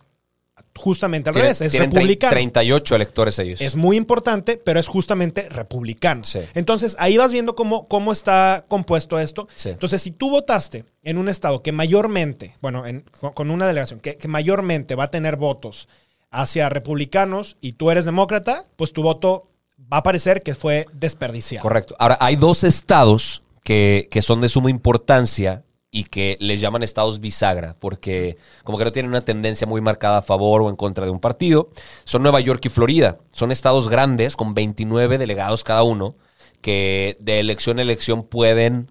justamente 0.78 1.30
al 1.30 1.34
Tienen, 1.34 1.48
revés, 1.54 1.62
es 1.62 1.78
republicano. 1.78 2.32
38 2.32 2.96
electores 2.96 3.38
ellos. 3.40 3.60
Es 3.60 3.76
muy 3.76 3.98
importante, 3.98 4.56
pero 4.56 4.80
es 4.80 4.88
justamente 4.88 5.50
republicano. 5.50 6.24
Sí. 6.24 6.40
Entonces, 6.54 6.96
ahí 7.00 7.18
vas 7.18 7.34
viendo 7.34 7.56
cómo, 7.56 7.90
cómo 7.90 8.14
está 8.14 8.64
compuesto 8.70 9.20
esto. 9.20 9.50
Sí. 9.56 9.70
Entonces, 9.70 10.02
si 10.02 10.12
tú 10.12 10.30
votaste 10.30 10.86
en 11.04 11.18
un 11.18 11.28
estado 11.28 11.62
que 11.62 11.74
mayormente, 11.74 12.56
bueno, 12.62 12.86
en- 12.86 13.02
con, 13.20 13.34
con 13.34 13.52
una 13.52 13.68
delegación 13.68 14.00
que, 14.00 14.16
que 14.16 14.30
mayormente 14.30 14.96
va 14.96 15.06
a 15.06 15.12
tener 15.12 15.36
votos 15.36 15.90
hacia 16.32 16.70
republicanos 16.70 17.58
y 17.62 17.74
tú 17.74 17.92
eres 17.92 18.06
demócrata, 18.06 18.66
pues 18.78 18.94
tu 18.94 19.04
voto 19.04 19.50
va 19.92 19.98
a 19.98 20.04
parecer 20.04 20.42
que 20.42 20.56
fue 20.56 20.86
desperdiciado. 20.94 21.62
Correcto. 21.62 21.96
Ahora, 22.00 22.18
hay 22.22 22.38
dos 22.38 22.64
estados 22.64 23.44
que, 23.64 24.08
que 24.10 24.22
son 24.22 24.42
de 24.42 24.50
suma 24.50 24.70
importancia 24.70 25.64
y 25.92 26.06
que 26.06 26.38
les 26.40 26.62
llaman 26.62 26.84
estados 26.84 27.20
bisagra, 27.20 27.76
porque 27.78 28.38
como 28.64 28.78
que 28.78 28.86
no 28.86 28.94
tienen 28.94 29.10
una 29.10 29.26
tendencia 29.26 29.68
muy 29.68 29.82
marcada 29.82 30.20
a 30.20 30.22
favor 30.22 30.62
o 30.62 30.70
en 30.70 30.78
contra 30.78 31.04
de 31.04 31.12
un 31.12 31.20
partido. 31.20 31.70
Son 32.06 32.24
Nueva 32.24 32.40
York 32.40 32.66
y 32.66 32.70
Florida. 32.70 33.18
Son 33.34 33.52
estados 33.52 33.90
grandes, 33.90 34.38
con 34.38 34.54
29 34.54 35.18
delegados 35.18 35.66
cada 35.66 35.84
uno, 35.84 36.16
que 36.62 37.18
de 37.20 37.42
elección 37.42 37.78
a 37.78 37.82
elección 37.82 38.24
pueden 38.24 38.90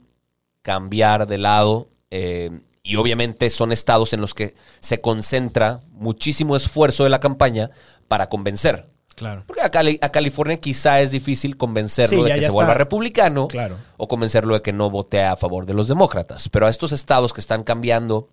cambiar 0.60 1.26
de 1.26 1.38
lado. 1.38 1.88
eh, 2.10 2.50
y 2.90 2.96
obviamente 2.96 3.50
son 3.50 3.70
estados 3.72 4.12
en 4.12 4.20
los 4.20 4.34
que 4.34 4.54
se 4.80 5.00
concentra 5.00 5.80
muchísimo 5.92 6.56
esfuerzo 6.56 7.04
de 7.04 7.10
la 7.10 7.20
campaña 7.20 7.70
para 8.08 8.28
convencer. 8.28 8.88
Claro. 9.14 9.44
Porque 9.46 9.60
a, 9.62 9.70
Cali- 9.70 9.98
a 10.02 10.08
California 10.10 10.58
quizá 10.60 11.00
es 11.00 11.10
difícil 11.10 11.56
convencerlo 11.56 12.18
Sí, 12.18 12.22
de 12.24 12.28
ya- 12.30 12.34
que 12.36 12.40
ya 12.40 12.46
se 12.48 12.52
vuelva 12.52 12.74
republicano 12.74 13.48
Claro. 13.48 13.76
o 13.96 14.08
convencerlo 14.08 14.54
de 14.54 14.62
que 14.62 14.72
no 14.72 14.90
vote 14.90 15.22
a 15.22 15.36
favor 15.36 15.66
de 15.66 15.74
los 15.74 15.88
demócratas. 15.88 16.48
Pero 16.48 16.66
a 16.66 16.70
estos 16.70 16.92
estados 16.92 17.32
que 17.32 17.40
están 17.40 17.62
cambiando 17.62 18.28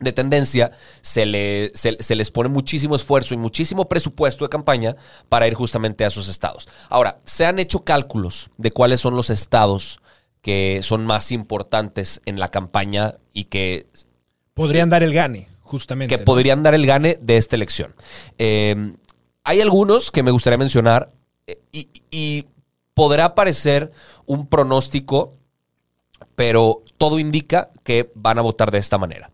de 0.00 0.12
tendencia, 0.12 0.72
se, 1.00 1.24
le- 1.24 1.70
se- 1.74 1.96
se 2.02 2.16
les 2.16 2.30
pone 2.30 2.50
muchísimo 2.50 2.96
esfuerzo 2.96 3.32
y 3.32 3.38
muchísimo 3.38 3.88
presupuesto 3.88 4.44
de 4.44 4.50
campaña 4.50 4.96
para 5.30 5.46
ir 5.46 5.54
justamente 5.54 6.04
a 6.04 6.08
esos 6.08 6.28
estados. 6.28 6.68
Ahora, 6.90 7.20
se 7.24 7.46
han 7.46 7.58
hecho 7.58 7.82
cálculos 7.84 8.50
de 8.58 8.72
cuáles 8.72 9.00
son 9.00 9.16
los 9.16 9.30
estados 9.30 10.00
que 10.46 10.78
son 10.84 11.04
más 11.04 11.32
importantes 11.32 12.22
en 12.24 12.38
la 12.38 12.52
campaña 12.52 13.16
y 13.32 13.46
que 13.46 13.88
Podrían 14.54 14.88
dar 14.88 15.02
el 15.02 15.12
gane, 15.12 15.48
justamente. 15.60 16.14
que 16.14 16.20
¿no? 16.20 16.24
podrían 16.24 16.62
dar 16.62 16.72
el 16.76 16.86
gane 16.86 17.18
de 17.20 17.36
esta 17.36 17.56
elección. 17.56 17.96
Eh, 18.38 18.94
hay 19.42 19.60
algunos 19.60 20.12
que 20.12 20.22
me 20.22 20.30
gustaría 20.30 20.56
mencionar 20.56 21.10
eh, 21.48 21.58
y, 21.72 21.88
y 22.12 22.44
podrá 22.94 23.34
parecer 23.34 23.90
un 24.24 24.46
pronóstico, 24.46 25.34
pero 26.36 26.84
todo 26.96 27.18
indica 27.18 27.70
que 27.82 28.12
van 28.14 28.38
a 28.38 28.42
votar 28.42 28.70
de 28.70 28.78
esta 28.78 28.98
manera. 28.98 29.32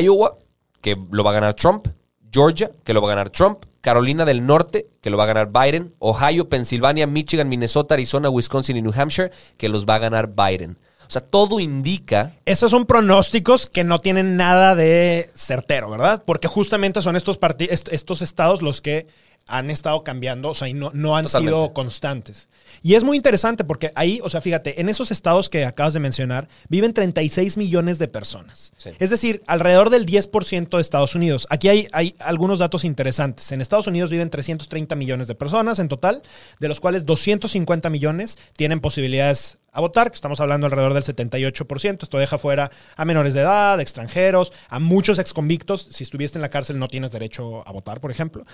Iowa, 0.00 0.36
que 0.80 0.96
lo 1.10 1.24
va 1.24 1.32
a 1.32 1.34
ganar 1.34 1.54
Trump. 1.54 1.88
Georgia, 2.30 2.70
que 2.84 2.94
lo 2.94 3.00
va 3.00 3.08
a 3.08 3.16
ganar 3.16 3.30
Trump. 3.30 3.64
Carolina 3.86 4.24
del 4.24 4.44
Norte, 4.44 4.88
que 5.00 5.10
lo 5.10 5.16
va 5.16 5.22
a 5.22 5.32
ganar 5.32 5.52
Biden. 5.52 5.94
Ohio, 6.00 6.48
Pensilvania, 6.48 7.06
Michigan, 7.06 7.48
Minnesota, 7.48 7.94
Arizona, 7.94 8.28
Wisconsin 8.28 8.76
y 8.76 8.82
New 8.82 8.92
Hampshire, 8.92 9.30
que 9.58 9.68
los 9.68 9.86
va 9.86 9.94
a 9.94 9.98
ganar 10.00 10.34
Biden. 10.34 10.76
O 11.06 11.10
sea, 11.12 11.22
todo 11.22 11.60
indica. 11.60 12.32
Esos 12.46 12.72
son 12.72 12.86
pronósticos 12.86 13.68
que 13.68 13.84
no 13.84 14.00
tienen 14.00 14.36
nada 14.36 14.74
de 14.74 15.30
certero, 15.36 15.88
¿verdad? 15.88 16.24
Porque 16.26 16.48
justamente 16.48 17.00
son 17.00 17.14
estos, 17.14 17.38
estos 17.70 18.22
estados 18.22 18.60
los 18.60 18.82
que 18.82 19.06
han 19.48 19.70
estado 19.70 20.02
cambiando, 20.02 20.50
o 20.50 20.54
sea, 20.54 20.68
y 20.68 20.74
no, 20.74 20.90
no 20.92 21.16
han 21.16 21.24
Totalmente. 21.24 21.56
sido 21.56 21.72
constantes. 21.72 22.48
Y 22.82 22.94
es 22.94 23.04
muy 23.04 23.16
interesante 23.16 23.64
porque 23.64 23.92
ahí, 23.94 24.20
o 24.22 24.28
sea, 24.28 24.40
fíjate, 24.40 24.80
en 24.80 24.88
esos 24.88 25.10
estados 25.10 25.48
que 25.48 25.64
acabas 25.64 25.94
de 25.94 26.00
mencionar, 26.00 26.48
viven 26.68 26.92
36 26.92 27.56
millones 27.56 27.98
de 27.98 28.08
personas. 28.08 28.72
Sí. 28.76 28.90
Es 28.98 29.10
decir, 29.10 29.42
alrededor 29.46 29.90
del 29.90 30.04
10% 30.04 30.68
de 30.76 30.80
Estados 30.80 31.14
Unidos. 31.14 31.46
Aquí 31.50 31.68
hay, 31.68 31.88
hay 31.92 32.14
algunos 32.18 32.58
datos 32.58 32.84
interesantes. 32.84 33.52
En 33.52 33.60
Estados 33.60 33.86
Unidos 33.86 34.10
viven 34.10 34.30
330 34.30 34.94
millones 34.96 35.28
de 35.28 35.34
personas 35.34 35.78
en 35.78 35.88
total, 35.88 36.22
de 36.58 36.68
los 36.68 36.80
cuales 36.80 37.06
250 37.06 37.88
millones 37.88 38.38
tienen 38.56 38.80
posibilidades 38.80 39.58
a 39.76 39.80
votar, 39.80 40.10
que 40.10 40.14
estamos 40.14 40.40
hablando 40.40 40.66
alrededor 40.66 40.94
del 40.94 41.02
78%. 41.02 42.02
Esto 42.02 42.18
deja 42.18 42.38
fuera 42.38 42.70
a 42.96 43.04
menores 43.04 43.34
de 43.34 43.42
edad, 43.42 43.78
extranjeros, 43.78 44.52
a 44.70 44.80
muchos 44.80 45.18
exconvictos. 45.18 45.86
Si 45.90 46.02
estuviste 46.02 46.38
en 46.38 46.42
la 46.42 46.48
cárcel 46.48 46.78
no 46.78 46.88
tienes 46.88 47.12
derecho 47.12 47.66
a 47.68 47.72
votar, 47.72 48.00
por 48.00 48.10
ejemplo. 48.10 48.46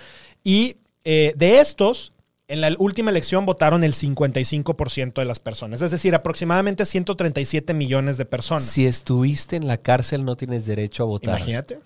Y 0.43 0.75
eh, 1.03 1.33
de 1.35 1.59
estos, 1.59 2.13
en 2.47 2.61
la 2.61 2.69
última 2.77 3.11
elección 3.11 3.45
votaron 3.45 3.83
el 3.83 3.93
55% 3.93 5.13
de 5.13 5.25
las 5.25 5.39
personas. 5.39 5.81
Es 5.81 5.91
decir, 5.91 6.13
aproximadamente 6.15 6.85
137 6.85 7.73
millones 7.73 8.17
de 8.17 8.25
personas. 8.25 8.63
Si 8.63 8.85
estuviste 8.85 9.55
en 9.55 9.67
la 9.67 9.77
cárcel, 9.77 10.25
no 10.25 10.35
tienes 10.35 10.65
derecho 10.65 11.03
a 11.03 11.05
votar. 11.07 11.35
Imagínate. 11.37 11.79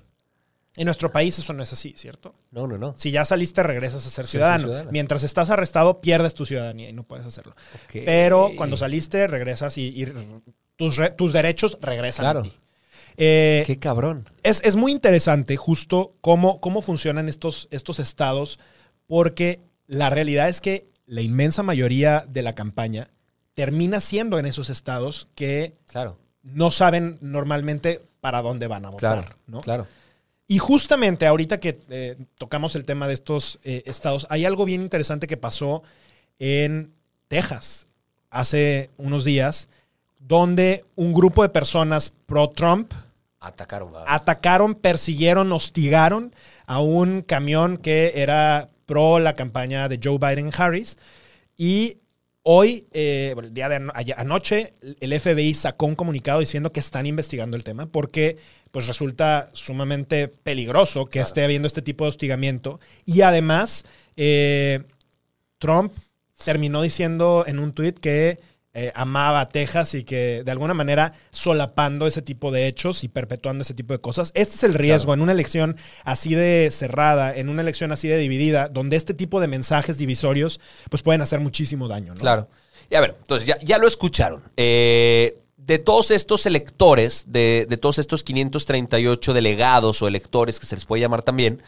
En 0.76 0.86
nuestro 0.86 1.12
país 1.12 1.40
eso 1.40 1.54
no 1.54 1.64
es 1.64 1.74
así, 1.74 1.96
¿cierto? 1.98 2.34
No, 2.52 2.68
no, 2.68 2.78
no. 2.78 2.94
Si 2.98 3.10
ya 3.10 3.26
saliste, 3.26 3.64
regresas 3.64 4.06
a 4.06 4.10
ser 4.12 4.28
ciudadano. 4.28 4.66
ciudadano. 4.66 4.92
Mientras 4.92 5.24
estás 5.24 5.50
arrestado, 5.50 6.02
pierdes 6.02 6.36
tu 6.36 6.46
ciudadanía 6.46 6.90
y 6.90 6.94
no 6.94 7.02
puedes 7.04 7.26
hacerlo. 7.26 7.56
Pero 7.92 8.52
cuando 8.56 8.78
saliste, 8.78 9.26
regresas 9.28 9.76
y, 9.80 9.88
y 9.88 10.06
tus, 10.76 10.98
re- 10.98 11.12
tus 11.12 11.34
derechos 11.34 11.80
regresan 11.82 12.24
Claro. 12.26 12.40
a 12.42 12.44
ti. 12.44 12.54
Eh, 13.20 13.64
Qué 13.66 13.80
cabrón. 13.80 14.30
es, 14.44 14.62
es 14.64 14.76
muy 14.76 14.92
interesante 14.92 15.58
justo 15.58 16.14
cómo, 16.22 16.62
cómo 16.62 16.84
funcionan 16.84 17.28
estos, 17.28 17.68
estos 17.72 17.98
estados, 18.00 18.60
porque 19.08 19.60
la 19.88 20.10
realidad 20.10 20.50
es 20.50 20.62
que 20.62 20.86
la 21.06 21.22
inmensa 21.22 21.64
mayoría 21.64 22.26
de 22.28 22.42
la 22.42 22.54
campaña 22.54 23.08
termina 23.54 24.02
siendo 24.02 24.38
en 24.38 24.46
esos 24.46 24.70
estados 24.70 25.30
que 25.34 25.74
Claro, 25.88 26.18
no 26.44 26.70
saben 26.72 27.18
normalmente 27.22 28.02
para 28.22 28.42
dónde 28.42 28.68
van 28.68 28.86
a 28.86 28.90
votar. 28.90 29.24
claro, 29.24 29.36
¿no? 29.48 29.62
claro. 29.62 29.88
Y 30.48 30.60
justamente 30.60 31.28
ahorita 31.28 31.60
que 31.60 31.80
eh, 31.90 32.16
tocamos 32.38 32.76
el 32.76 32.86
tema 32.86 33.08
de 33.08 33.14
estos 33.14 33.60
eh, 33.64 33.84
estados, 33.86 34.28
hay 34.30 34.46
algo 34.46 34.64
bien 34.64 34.82
interesante 34.82 35.28
que 35.28 35.36
pasó 35.38 35.84
en 36.40 36.94
Texas 37.28 37.88
hace 38.30 38.90
unos 38.98 39.26
días, 39.26 39.68
donde 40.20 40.86
un 40.96 41.14
grupo 41.14 41.44
de 41.44 41.50
personas 41.50 42.14
pro-Trump 42.26 42.94
Atacaron. 43.40 43.92
¿verdad? 43.92 44.08
atacaron, 44.10 44.76
persiguieron, 44.76 45.52
hostigaron 45.52 46.34
a 46.66 46.80
un 46.80 47.22
camión 47.22 47.78
que 47.78 48.14
era 48.16 48.68
pro 48.88 49.20
la 49.20 49.36
campaña 49.36 49.88
de 49.88 50.00
Joe 50.04 50.18
Biden-Harris. 50.18 50.98
Y 51.56 51.98
hoy, 52.42 52.88
eh, 52.94 53.36
el 53.38 53.54
día 53.54 53.70
de 53.70 53.76
ano- 53.76 53.94
anoche, 54.16 54.74
el 55.00 55.14
FBI 55.14 55.54
sacó 55.54 55.86
un 55.86 55.96
comunicado 55.96 56.40
diciendo 56.40 56.72
que 56.72 56.80
están 56.80 57.06
investigando 57.06 57.56
el 57.56 57.64
tema 57.64 57.86
porque 57.86 58.38
pues 58.72 58.88
resulta 58.88 59.50
sumamente 59.54 60.28
peligroso 60.28 61.06
que 61.06 61.20
esté 61.20 61.44
habiendo 61.44 61.68
este 61.68 61.82
tipo 61.82 62.06
de 62.06 62.10
hostigamiento. 62.10 62.80
Y 63.06 63.22
además, 63.22 63.86
eh, 64.16 64.84
Trump 65.60 65.92
terminó 66.46 66.82
diciendo 66.82 67.44
en 67.48 67.60
un 67.60 67.74
tuit 67.74 67.98
que 68.00 68.40
eh, 68.74 68.92
amaba 68.94 69.42
a 69.42 69.50
Texas 69.50 69.96
y 69.96 70.04
que 70.04 70.44
de 70.44 70.52
alguna 70.52 70.74
manera 70.74 71.14
solapando 71.32 72.06
ese 72.06 72.22
tipo 72.22 72.52
de 72.52 72.68
hechos 72.68 73.04
y 73.04 73.08
perpetuando 73.08 73.64
ese 73.64 73.74
tipo 73.74 73.94
de 73.94 74.00
cosas. 74.00 74.32
Este 74.36 74.56
es 74.56 74.64
el 74.64 74.74
riesgo 74.74 75.14
en 75.14 75.22
una 75.22 75.32
elección 75.32 75.76
así 76.04 76.36
de 76.36 76.70
cerrada, 76.72 77.36
en 77.36 77.50
una 77.50 77.62
elección 77.62 77.92
así 77.92 78.08
de 78.08 78.18
dividida, 78.18 78.70
donde 78.70 78.96
este 78.96 79.14
tipo 79.14 79.40
de 79.40 79.48
mensajes 79.48 79.98
divisorios 79.98 80.60
pues 80.90 81.02
pueden 81.02 81.22
hacer 81.22 81.40
muchísimo 81.40 81.88
daño. 81.88 82.14
¿no? 82.14 82.20
Claro. 82.20 82.50
Y 82.90 82.96
a 82.96 83.02
ver, 83.02 83.16
entonces 83.20 83.48
ya, 83.48 83.58
ya 83.62 83.78
lo 83.78 83.88
escucharon. 83.88 84.44
Eh, 84.58 85.40
de 85.58 85.80
todos 85.80 86.12
estos 86.12 86.46
electores, 86.46 87.26
de, 87.28 87.66
de 87.68 87.78
todos 87.78 88.00
estos 88.00 88.24
538 88.24 89.34
delegados 89.34 90.02
o 90.02 90.08
electores, 90.08 90.60
que 90.60 90.66
se 90.66 90.76
les 90.76 90.86
puede 90.86 91.02
llamar 91.02 91.24
también, 91.24 91.62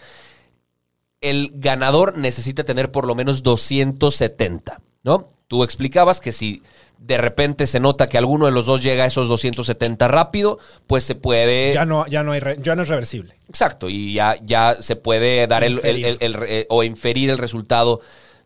el 1.22 1.52
ganador 1.56 2.18
necesita 2.18 2.64
tener 2.64 2.92
por 2.92 3.06
lo 3.06 3.16
menos 3.16 3.44
270, 3.44 4.82
¿no? 5.04 5.28
Tú 5.48 5.64
explicabas 5.64 6.22
que 6.22 6.32
si 6.32 6.62
de 7.00 7.18
repente 7.18 7.66
se 7.66 7.80
nota 7.80 8.08
que 8.10 8.18
alguno 8.18 8.46
de 8.46 8.52
los 8.52 8.66
dos 8.68 8.84
llega 8.84 9.04
a 9.06 9.08
esos 9.08 9.28
270 9.28 10.08
rápido, 10.08 10.60
pues 10.86 11.04
se 11.04 11.16
puede... 11.16 11.74
Ya 11.74 11.86
no, 11.86 12.06
ya 12.08 12.22
no 12.24 12.34
hay 12.34 12.40
re- 12.40 12.58
ya 12.62 12.76
no 12.76 12.84
es 12.84 12.90
reversible. 12.90 13.36
Exacto, 13.48 13.90
y 13.90 14.14
ya, 14.14 14.38
ya 14.44 14.78
se 14.82 14.96
puede 14.96 15.48
dar 15.48 15.64
el, 15.64 15.80
el- 15.84 16.18
el- 16.20 16.66
o 16.70 16.84
inferir 16.84 17.30
el 17.30 17.38
resultado 17.38 18.00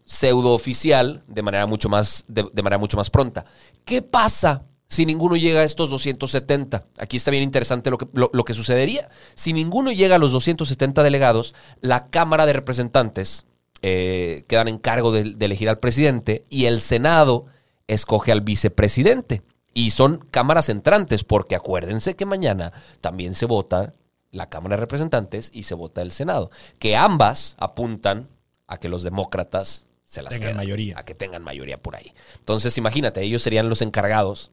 pseudo 0.06 0.52
oficial 0.54 1.24
de 1.28 1.42
manera 1.42 1.66
mucho 1.66 1.90
más, 1.90 2.26
de, 2.28 2.46
de 2.54 2.62
manera 2.64 2.78
mucho 2.78 2.96
más 2.98 3.10
pronta. 3.10 3.44
¿Qué 3.86 4.02
pasa 4.02 4.64
si 4.88 5.06
ninguno 5.06 5.36
llega 5.36 5.62
a 5.62 5.64
estos 5.64 5.90
270? 5.90 6.86
Aquí 7.00 7.18
está 7.18 7.32
bien 7.32 7.44
interesante 7.44 7.90
lo 7.90 7.98
que, 7.98 8.08
lo, 8.14 8.30
lo 8.34 8.44
que 8.46 8.54
sucedería. 8.54 9.10
Si 9.34 9.52
ninguno 9.54 9.92
llega 9.92 10.16
a 10.16 10.20
los 10.20 10.32
270 10.32 11.04
delegados, 11.04 11.54
la 11.82 12.08
Cámara 12.08 12.46
de 12.46 12.54
Representantes 12.54 13.46
eh, 13.82 14.44
quedan 14.48 14.68
en 14.68 14.78
cargo 14.78 15.12
de, 15.12 15.34
de 15.36 15.46
elegir 15.46 15.68
al 15.70 15.80
presidente 15.80 16.46
y 16.50 16.66
el 16.66 16.80
Senado 16.80 17.48
escoge 17.88 18.32
al 18.32 18.42
vicepresidente. 18.42 19.42
Y 19.74 19.92
son 19.92 20.18
cámaras 20.30 20.70
entrantes, 20.70 21.24
porque 21.24 21.56
acuérdense 21.56 22.16
que 22.16 22.26
mañana 22.26 22.72
también 23.02 23.34
se 23.34 23.46
vota 23.48 23.94
la 24.32 24.48
Cámara 24.50 24.76
de 24.76 24.82
Representantes 24.82 25.50
y 25.54 25.64
se 25.64 25.74
vota 25.76 26.02
el 26.02 26.12
Senado, 26.12 26.52
que 26.80 26.96
ambas 26.96 27.56
apuntan 27.60 28.28
a 28.68 28.78
que 28.80 28.90
los 28.90 29.04
demócratas 29.04 29.88
se 30.06 30.22
las 30.22 30.34
Tengan 30.34 30.56
mayoría. 30.56 30.98
a 31.00 31.06
que 31.06 31.16
tengan 31.16 31.44
mayoría 31.44 31.82
por 31.82 31.96
ahí. 31.96 32.14
Entonces, 32.40 32.78
imagínate, 32.78 33.22
ellos 33.24 33.42
serían 33.42 33.68
los 33.70 33.82
encargados 33.82 34.52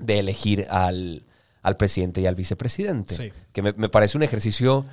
de 0.00 0.18
elegir 0.18 0.66
al, 0.70 1.24
al 1.62 1.76
presidente 1.76 2.20
y 2.20 2.26
al 2.26 2.34
vicepresidente. 2.34 3.14
Sí. 3.16 3.32
Que 3.52 3.62
me, 3.62 3.72
me 3.74 3.88
parece 3.88 4.16
un 4.16 4.24
ejercicio, 4.24 4.84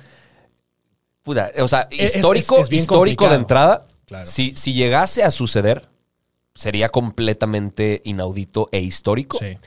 puta, 1.22 1.50
o 1.60 1.68
sea, 1.68 1.88
Es- 1.90 2.10
es- 2.10 2.16
histórico, 2.16 2.58
es 2.60 2.72
histórico 2.72 3.28
de 3.28 3.34
entrada. 3.36 3.86
Claro. 4.06 4.26
Si, 4.26 4.54
si 4.54 4.72
llegase 4.74 5.24
a 5.24 5.30
suceder, 5.32 5.88
sería 6.56 6.88
completamente 6.88 8.00
inaudito 8.04 8.68
e 8.72 8.80
histórico. 8.80 9.38
Sí. 9.38 9.58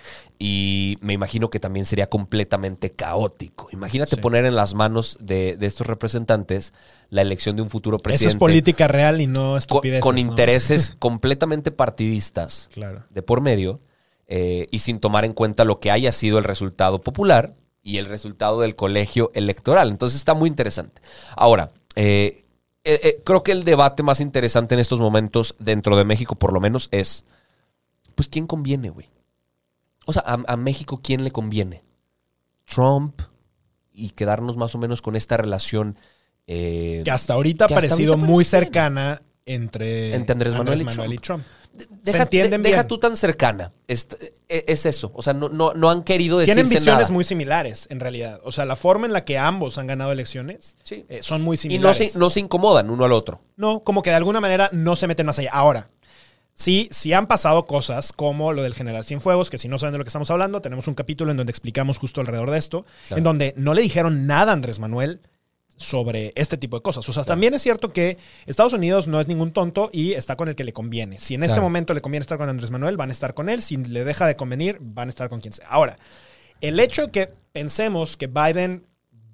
Y 0.42 0.98
me 1.02 1.14
imagino 1.14 1.50
que 1.50 1.60
también 1.60 1.86
sería 1.86 2.08
completamente 2.08 2.92
caótico. 2.92 3.68
Imagínate 3.72 4.16
Sí. 4.16 4.22
poner 4.22 4.46
en 4.46 4.56
las 4.56 4.74
manos 4.74 5.18
de, 5.22 5.56
de 5.58 5.66
estos 5.68 5.86
representantes 5.88 6.74
la 7.10 7.22
elección 7.22 7.56
de 7.56 7.62
un 7.62 7.70
futuro 7.70 7.98
Eso 7.98 8.04
presidente. 8.04 8.34
es 8.36 8.40
política 8.40 8.88
real 8.88 9.22
y 9.22 9.28
no 9.28 9.50
con, 9.50 9.58
estupideces. 9.58 10.02
con 10.04 10.16
¿no? 10.16 10.22
intereses 10.22 10.96
completamente 11.00 11.72
partidistas 11.72 12.70
Claro. 12.74 13.04
de 13.10 13.22
por 13.22 13.42
medio 13.42 13.82
eh, 14.28 14.68
y 14.72 14.80
sin 14.80 15.00
tomar 15.00 15.26
en 15.26 15.34
cuenta 15.34 15.66
lo 15.66 15.80
que 15.80 15.92
haya 15.92 16.12
sido 16.12 16.38
el 16.38 16.44
resultado 16.46 17.02
popular 17.02 17.54
y 17.84 17.98
el 17.98 18.06
resultado 18.06 18.62
del 18.62 18.76
colegio 18.76 19.32
electoral. 19.34 19.90
Entonces 19.90 20.20
está 20.20 20.34
muy 20.34 20.48
interesante. 20.50 21.02
Ahora, 21.36 21.72
eh, 21.96 22.46
eh, 22.84 23.00
eh, 23.04 23.22
creo 23.26 23.44
que 23.44 23.52
el 23.52 23.64
debate 23.64 24.04
más 24.04 24.20
interesante 24.22 24.74
en 24.76 24.80
estos 24.82 25.00
momentos, 25.00 25.56
dentro 25.60 25.96
de 25.98 26.06
México 26.06 26.36
por 26.36 26.54
lo 26.54 26.60
menos, 26.60 26.88
es, 26.92 27.24
pues, 28.16 28.30
¿quién 28.30 28.48
conviene, 28.48 28.90
güey? 28.90 29.10
O 30.06 30.14
sea, 30.14 30.24
a, 30.26 30.40
a 30.48 30.58
México, 30.58 31.00
¿quién 31.04 31.24
le 31.24 31.32
conviene? 31.32 31.84
Trump 32.66 33.22
y 33.92 34.12
quedarnos 34.12 34.56
más 34.58 34.74
o 34.76 34.78
menos 34.78 35.02
con 35.02 35.16
esta 35.16 35.38
relación. 35.38 35.98
eh, 36.48 37.02
Que 37.04 37.12
hasta 37.12 37.34
ahorita 37.34 37.66
ha 37.66 37.68
parecido 37.68 38.18
muy 38.18 38.46
cercana 38.46 39.22
entre, 39.46 40.16
Entre 40.16 40.34
Andrés 40.34 40.54
Manuel 40.56 41.14
y 41.14 41.18
Trump. 41.18 41.44
Deja, 41.74 42.18
Se 42.18 42.24
entienden 42.24 42.62
de- 42.64 42.70
deja 42.70 42.82
bien. 42.84 42.88
tú 42.88 42.98
tan 43.00 43.16
cercana. 43.18 43.72
Es, 43.88 44.08
e- 44.48 44.66
es 44.68 44.86
eso. 44.86 45.12
O 45.16 45.22
sea, 45.22 45.34
no, 45.34 45.50
no, 45.50 45.74
no 45.74 45.90
han 45.90 46.04
querido 46.04 46.38
decirse 46.40 46.56
Tienen 46.56 46.70
visiones 46.70 47.02
nada. 47.08 47.14
muy 47.14 47.24
similares, 47.24 47.88
en 47.90 48.00
realidad. 48.00 48.40
O 48.44 48.52
sea, 48.52 48.66
la 48.66 48.76
forma 48.76 49.08
en 49.08 49.14
la 49.14 49.26
que 49.26 49.38
ambos 49.38 49.78
han 49.78 49.88
ganado 49.88 50.12
elecciones 50.12 50.76
Sí. 50.84 51.06
eh, 51.10 51.20
son 51.22 51.42
muy 51.42 51.56
y 51.56 51.58
no 51.58 51.62
similares. 51.94 52.12
se, 52.14 52.20
no 52.20 52.30
se 52.30 52.40
incomodan 52.42 52.90
uno 52.90 53.06
al 53.06 53.14
otro. 53.14 53.42
No, 53.56 53.82
como 53.82 54.02
que 54.02 54.10
de 54.10 54.16
alguna 54.18 54.42
manera 54.42 54.70
no 54.74 54.96
se 54.96 55.08
meten 55.08 55.26
más 55.26 55.40
allá. 55.40 55.52
Ahora, 55.54 55.90
sí, 56.54 56.90
sí 56.92 57.14
han 57.14 57.28
pasado 57.28 57.66
cosas 57.66 58.12
como 58.14 58.52
lo 58.54 58.64
del 58.64 58.74
General 58.74 59.04
Cienfuegos, 59.06 59.50
que 59.50 59.58
si 59.58 59.68
no 59.68 59.78
saben 59.78 59.94
de 59.94 59.98
lo 60.00 60.04
que 60.04 60.10
estamos 60.10 60.30
hablando, 60.32 60.62
tenemos 60.62 60.88
un 60.88 60.96
capítulo 60.96 61.32
en 61.32 61.38
donde 61.38 61.52
explicamos 61.52 61.98
justo 61.98 62.20
alrededor 62.22 62.52
de 62.52 62.58
esto, 62.58 62.86
Claro. 63.08 63.18
en 63.20 63.24
donde 63.24 63.54
no 63.58 63.74
le 63.74 63.82
dijeron 63.82 64.28
nada 64.28 64.52
a 64.52 64.54
Andrés 64.54 64.80
Manuel 64.80 65.22
sobre 65.80 66.32
este 66.36 66.58
tipo 66.58 66.78
de 66.78 66.84
cosas. 66.84 67.08
O 67.08 67.14
sea, 67.14 67.24
también 67.24 67.54
es 67.54 67.62
cierto 67.62 67.90
que 67.90 68.18
Estados 68.46 68.74
Unidos 68.74 69.08
no 69.08 69.20
es 69.22 69.28
ningún 69.30 69.52
tonto 69.52 69.90
y 69.94 70.12
está 70.14 70.36
con 70.36 70.50
el 70.50 70.56
que 70.56 70.66
le 70.66 70.74
conviene. 70.74 71.18
Si 71.20 71.36
en 71.36 71.44
este 71.44 71.54
Claro. 71.56 71.64
momento 71.64 71.94
le 71.94 72.02
conviene 72.02 72.22
estar 72.22 72.38
con 72.38 72.50
Andrés 72.50 72.70
Manuel, 72.70 72.98
van 72.98 73.10
a 73.10 73.14
estar 73.14 73.34
con 73.34 73.50
él. 73.50 73.62
Si 73.62 73.78
le 73.78 74.04
deja 74.04 74.28
de 74.28 74.36
convenir, 74.36 74.78
van 74.82 75.08
a 75.08 75.10
estar 75.10 75.30
con 75.30 75.40
quien 75.40 75.54
sea. 75.54 75.68
Ahora, 75.70 75.98
el 76.62 76.80
hecho 76.82 77.04
de 77.06 77.12
que 77.12 77.30
pensemos 77.54 78.18
que 78.18 78.28
Biden 78.28 78.86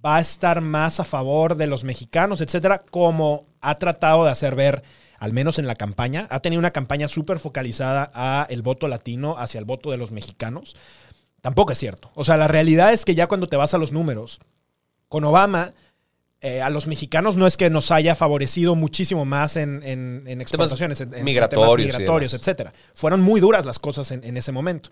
va 0.06 0.18
a 0.18 0.22
estar 0.22 0.62
más 0.62 1.00
a 1.00 1.04
favor 1.04 1.56
de 1.56 1.66
los 1.66 1.84
mexicanos, 1.84 2.40
etcétera, 2.42 2.84
como 2.92 3.48
ha 3.60 3.75
tratado 3.80 4.24
de 4.24 4.30
hacer 4.30 4.54
ver, 4.54 4.84
al 5.18 5.34
menos 5.34 5.58
en 5.58 5.66
la 5.66 5.74
campaña, 5.74 6.28
ha 6.30 6.42
tenido 6.42 6.60
una 6.60 6.70
campaña 6.70 7.08
súper 7.08 7.40
focalizada 7.40 8.12
a 8.14 8.46
el 8.52 8.62
voto 8.62 8.88
latino, 8.88 9.36
hacia 9.40 9.58
el 9.58 9.66
voto 9.66 9.90
de 9.90 9.98
los 9.98 10.12
mexicanos, 10.12 10.75
tampoco 11.42 11.72
es 11.72 11.80
cierto. 11.80 12.12
O 12.14 12.24
sea, 12.24 12.38
la 12.38 12.48
realidad 12.48 12.94
es 12.94 13.04
que 13.04 13.16
ya 13.16 13.25
cuando 13.25 13.48
te 13.48 13.56
vas 13.58 13.74
a 13.74 13.80
los 13.80 13.92
números, 13.92 14.40
con 15.08 15.24
Obama, 15.24 15.72
eh, 16.46 16.62
a 16.62 16.70
los 16.70 16.86
mexicanos 16.88 17.38
no 17.38 17.48
es 17.48 17.58
que 17.58 17.70
nos 17.70 17.90
haya 17.92 18.14
favorecido 18.16 18.75
muchísimo 18.75 19.25
más 19.25 19.56
en, 19.58 19.82
en- 19.84 20.24
en 20.28 20.42
exportaciones, 20.42 21.02
en, 21.02 21.10
migratorios 21.24 21.50
temas 21.86 22.00
migratorios, 22.00 22.34
etcétera. 22.34 22.74
Fueron 22.94 23.22
muy 23.22 23.42
duras 23.42 23.66
las 23.66 23.80
cosas 23.80 24.12
en, 24.12 24.38
ese 24.38 24.52
momento. 24.52 24.90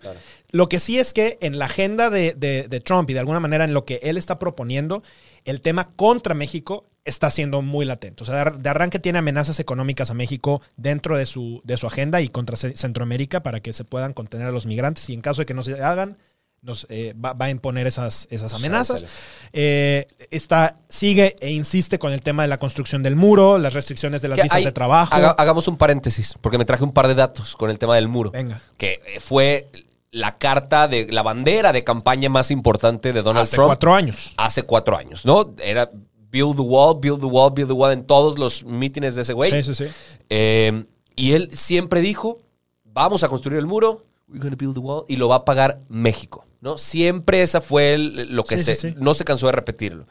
Lo 0.50 0.68
que 0.68 0.80
sí 0.80 0.98
es 0.98 1.12
que 1.12 1.38
en 1.40 1.58
la 1.58 1.66
agenda 1.66 2.10
de, 2.10 2.34
de- 2.34 2.66
de 2.68 2.80
Trump 2.80 3.08
y 3.10 3.12
de 3.12 3.20
alguna 3.20 3.40
manera 3.40 3.64
en 3.64 3.72
lo 3.74 3.84
que 3.84 4.00
él 4.02 4.16
está 4.16 4.38
proponiendo, 4.38 5.02
el 5.44 5.60
tema 5.60 5.90
contra 5.96 6.34
México 6.34 6.86
está 7.04 7.30
siendo 7.30 7.60
muy 7.60 7.84
latente. 7.84 8.22
O 8.22 8.26
sea, 8.26 8.34
de, 8.34 8.40
ar- 8.40 8.58
de 8.58 8.68
arranque 8.70 8.98
tiene 8.98 9.18
amenazas 9.18 9.60
económicas 9.60 10.10
a 10.10 10.14
México 10.14 10.62
dentro 10.76 11.16
de 11.18 11.26
su, 11.26 11.60
de 11.64 11.76
su 11.76 11.86
agenda 11.86 12.20
y 12.22 12.28
contra 12.30 12.56
Ce- 12.56 12.76
Centroamérica 12.76 13.42
para 13.42 13.60
que 13.60 13.72
se 13.74 13.84
puedan 13.84 14.12
contener 14.14 14.48
a 14.48 14.52
los 14.52 14.64
migrantes 14.66 15.08
y 15.10 15.12
en 15.14 15.20
caso 15.20 15.42
de 15.42 15.46
que 15.46 15.54
no 15.54 15.62
se 15.62 15.74
hagan, 15.82 16.16
nos, 16.64 16.86
eh, 16.88 17.14
va, 17.22 17.34
va 17.34 17.44
a 17.46 17.50
imponer 17.50 17.86
esas, 17.86 18.26
esas 18.30 18.54
amenazas. 18.54 19.04
Eh, 19.52 20.06
está, 20.30 20.78
sigue 20.88 21.36
e 21.40 21.50
insiste 21.52 21.98
con 21.98 22.12
el 22.12 22.20
tema 22.22 22.42
de 22.42 22.48
la 22.48 22.58
construcción 22.58 23.02
del 23.02 23.16
muro, 23.16 23.58
las 23.58 23.74
restricciones 23.74 24.22
de 24.22 24.28
las 24.28 24.42
visas 24.42 24.56
hay- 24.58 24.64
de 24.64 24.72
trabajo. 24.72 25.14
haga- 25.14 25.34
hagamos 25.38 25.68
un 25.68 25.76
paréntesis, 25.76 26.34
porque 26.40 26.58
me 26.58 26.64
traje 26.64 26.82
un 26.82 26.92
par 26.92 27.06
de 27.06 27.14
datos 27.14 27.54
con 27.54 27.70
el 27.70 27.78
tema 27.78 27.94
del 27.96 28.08
muro. 28.08 28.30
Venga. 28.30 28.60
Que 28.78 28.94
eh, 28.94 29.20
fue 29.20 29.68
la 30.10 30.38
carta 30.38 30.88
de 30.88 31.06
la 31.12 31.22
bandera 31.22 31.72
de 31.72 31.84
campaña 31.84 32.28
más 32.30 32.50
importante 32.50 33.12
de 33.12 33.20
Donald 33.22 33.42
hace 33.44 33.56
Trump 33.56 33.66
cuatro 33.68 33.94
años. 33.94 34.32
hace 34.38 34.62
cuatro 34.62 34.96
años, 34.96 35.24
¿no? 35.26 35.54
Era 35.62 35.90
build 36.30 36.56
the 36.56 36.62
wall, 36.62 36.98
build 37.00 37.20
the 37.20 37.26
wall, 37.26 37.52
build 37.52 37.68
the 37.68 37.74
wall 37.74 37.92
en 37.92 38.02
todos 38.06 38.38
los 38.38 38.64
mítines 38.64 39.14
de 39.16 39.22
ese 39.22 39.32
güey. 39.34 39.50
Sí, 39.50 39.74
sí, 39.74 39.84
sí. 39.84 39.92
Eh, 40.30 40.84
y 41.16 41.32
él 41.32 41.50
siempre 41.52 42.00
dijo, 42.00 42.38
vamos 42.84 43.22
a 43.22 43.28
construir 43.28 43.58
el 43.58 43.66
muro, 43.66 44.04
we're 44.28 44.40
gonna 44.42 44.56
build 44.58 44.74
the 44.74 44.80
wall, 44.80 45.04
y 45.08 45.16
lo 45.16 45.28
va 45.28 45.36
a 45.36 45.44
pagar 45.44 45.80
México, 45.88 46.46
¿no? 46.64 46.78
Siempre 46.78 47.42
esa 47.42 47.60
fue 47.60 47.92
el- 47.94 48.34
lo 48.34 48.42
que 48.44 48.58
Sí, 48.58 48.64
se, 48.64 48.74
sí, 48.74 48.88
sí. 48.90 48.96
no 48.98 49.12
se 49.12 49.24
cansó 49.24 49.46
de 49.46 49.52
repetirlo. 49.52 50.06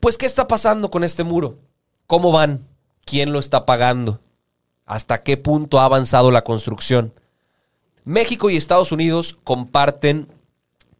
Pues, 0.00 0.18
¿qué 0.18 0.26
está 0.26 0.46
pasando 0.46 0.90
con 0.90 1.02
este 1.02 1.24
muro? 1.24 1.58
¿Cómo 2.06 2.30
van? 2.30 2.68
¿Quién 3.06 3.32
lo 3.32 3.38
está 3.38 3.64
pagando? 3.64 4.20
¿Hasta 4.84 5.22
qué 5.22 5.38
punto 5.38 5.80
ha 5.80 5.86
avanzado 5.86 6.30
la 6.30 6.44
construcción? 6.44 7.14
México 8.04 8.50
y 8.50 8.56
Estados 8.58 8.92
Unidos 8.92 9.38
comparten 9.44 10.28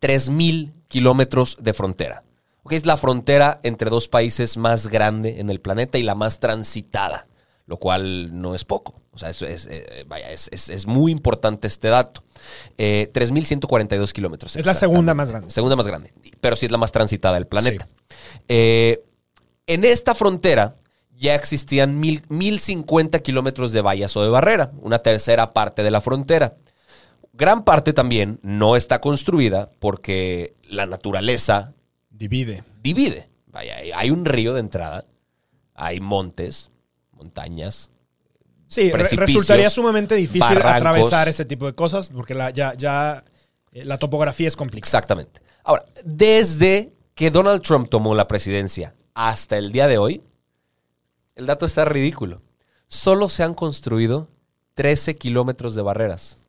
3.000 0.00 0.72
kilómetros 0.88 1.58
de 1.60 1.74
frontera. 1.74 2.24
Ok, 2.62 2.72
es 2.72 2.86
la 2.86 2.96
frontera 2.96 3.60
entre 3.62 3.90
dos 3.90 4.08
países 4.08 4.56
más 4.56 4.86
grande 4.86 5.38
en 5.38 5.50
el 5.50 5.60
planeta 5.60 5.98
y 5.98 6.02
la 6.02 6.14
más 6.14 6.40
transitada, 6.40 7.26
lo 7.66 7.76
cual 7.76 8.40
no 8.40 8.54
es 8.54 8.64
poco. 8.64 8.94
O 9.14 9.18
sea, 9.18 9.30
eso 9.30 9.46
es, 9.46 9.66
eh, 9.70 10.04
vaya, 10.08 10.30
es, 10.30 10.48
es- 10.52 10.68
es 10.68 10.86
muy 10.86 11.12
importante 11.12 11.68
este 11.68 11.88
dato. 11.88 12.22
Eh, 12.76 13.10
3.142 13.14 14.12
kilómetros. 14.12 14.56
Es 14.56 14.66
la 14.66 14.74
segunda 14.74 15.14
más 15.14 15.30
grande. 15.30 15.50
Segunda 15.50 15.76
más 15.76 15.86
grande, 15.86 16.12
pero 16.40 16.56
sí 16.56 16.66
es 16.66 16.72
la 16.72 16.78
más 16.78 16.90
transitada 16.92 17.34
del 17.36 17.46
planeta. 17.46 17.88
Eh, 18.48 19.04
en 19.66 19.84
esta 19.84 20.14
frontera 20.14 20.76
ya 21.16 21.34
existían 21.36 22.00
mil, 22.00 22.22
1.050 22.28 23.22
kilómetros 23.22 23.70
de 23.72 23.82
vallas 23.82 24.16
o 24.16 24.22
de 24.22 24.28
barrera, 24.28 24.72
una 24.82 24.98
tercera 24.98 25.52
parte 25.52 25.82
de 25.84 25.90
la 25.92 26.00
frontera. 26.00 26.56
Gran 27.32 27.64
parte 27.64 27.92
también 27.92 28.40
no 28.42 28.76
está 28.76 29.00
construida 29.00 29.68
porque 29.78 30.54
la 30.68 30.86
naturaleza 30.86 31.72
Divide. 32.10 32.62
divide. 32.82 33.28
Vaya, 33.46 33.76
hay 33.96 34.10
un 34.10 34.24
río 34.24 34.54
de 34.54 34.60
entrada, 34.60 35.04
hay 35.74 36.00
montes, 36.00 36.70
montañas. 37.12 37.90
Sí, 38.74 38.90
resultaría 38.90 39.70
sumamente 39.70 40.16
difícil 40.16 40.58
atravesar 40.58 41.28
ese 41.28 41.44
tipo 41.44 41.66
de 41.66 41.74
cosas 41.74 42.10
porque 42.10 42.34
la, 42.34 42.50
ya, 42.50 42.74
ya 42.74 43.24
eh, 43.72 43.84
la 43.84 43.98
topografía 43.98 44.48
es 44.48 44.56
complicada. 44.56 44.88
Exactamente. 44.88 45.40
Ahora, 45.62 45.84
desde 46.04 46.92
que 47.14 47.30
Donald 47.30 47.62
Trump 47.62 47.88
tomó 47.88 48.16
la 48.16 48.26
presidencia 48.26 48.92
hasta 49.14 49.56
el 49.58 49.70
día 49.70 49.86
de 49.86 49.98
hoy, 49.98 50.22
el 51.36 51.46
dato 51.46 51.66
está 51.66 51.84
ridículo. 51.84 52.42
Solo 52.88 53.28
se 53.28 53.44
han 53.44 53.54
construido 53.54 54.28
13 54.74 55.16
kilómetros 55.18 55.76
de 55.76 55.82
barreras. 55.82 56.40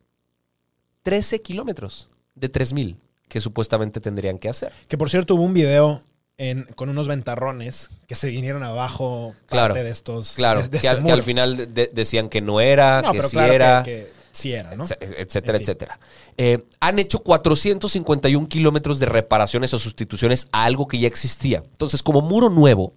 13 1.04 1.44
kilómetros 1.44 2.10
de 2.34 2.52
3.000 2.52 2.98
que 3.28 3.40
supuestamente 3.40 4.02
tendrían 4.02 4.40
que 4.40 4.50
hacer. 4.50 4.74
Que 4.88 4.98
por 4.98 5.12
cierto 5.12 5.36
hubo 5.36 5.44
un 5.44 5.54
video 5.54 6.02
en- 6.38 6.64
con 6.76 6.90
unos 6.90 7.08
ventarrones 7.08 7.90
que 8.08 8.16
se 8.16 8.30
vinieron 8.30 8.64
abajo 8.64 9.34
parte 9.34 9.46
Claro, 9.48 9.74
de 9.76 9.90
estos. 9.90 10.34
Claro, 10.34 10.62
de- 10.62 10.68
de 10.68 10.72
que, 10.72 10.78
este 10.78 10.90
al, 10.90 11.04
que 11.04 11.12
al 11.12 11.24
final 11.24 11.74
de- 11.74 11.90
decían 11.94 12.30
que 12.30 12.42
no 12.42 12.60
era, 12.62 13.02
No, 13.02 13.12
que 13.14 13.24
sí 13.24 13.30
claro 13.32 13.54
era. 13.54 13.84
que, 13.84 13.92
que 13.92 14.12
sí 14.34 14.52
era, 14.54 14.76
¿no? 14.76 14.84
Etc- 14.86 14.98
etcétera, 15.18 15.58
En 15.58 15.64
fin. 15.64 15.70
etcétera. 15.72 16.00
Eh, 16.38 16.64
han 16.82 17.00
hecho 17.00 17.20
451 17.20 18.48
kilómetros 18.50 19.00
de 19.00 19.06
reparaciones 19.06 19.74
o 19.74 19.80
sustituciones 19.80 20.48
a 20.52 20.66
algo 20.66 20.88
que 20.88 21.00
ya 21.00 21.08
existía. 21.08 21.60
Entonces, 21.72 22.04
como 22.04 22.22
muro 22.22 22.50
nuevo, 22.50 22.92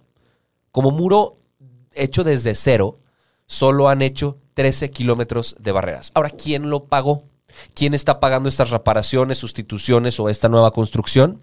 como 0.71 0.91
muro 0.91 1.37
hecho 1.93 2.23
desde 2.23 2.55
cero, 2.55 2.99
solo 3.45 3.89
han 3.89 4.01
hecho 4.01 4.37
13 4.53 4.91
kilómetros 4.91 5.55
de 5.59 5.71
barreras. 5.71 6.11
Ahora, 6.13 6.29
¿quién 6.29 6.69
lo 6.69 6.83
pagó? 6.85 7.23
¿Quién 7.73 7.93
está 7.93 8.19
pagando 8.19 8.49
estas 8.49 8.69
reparaciones, 8.69 9.37
sustituciones 9.37 10.19
o 10.19 10.29
esta 10.29 10.49
nueva 10.49 10.71
construcción? 10.71 11.41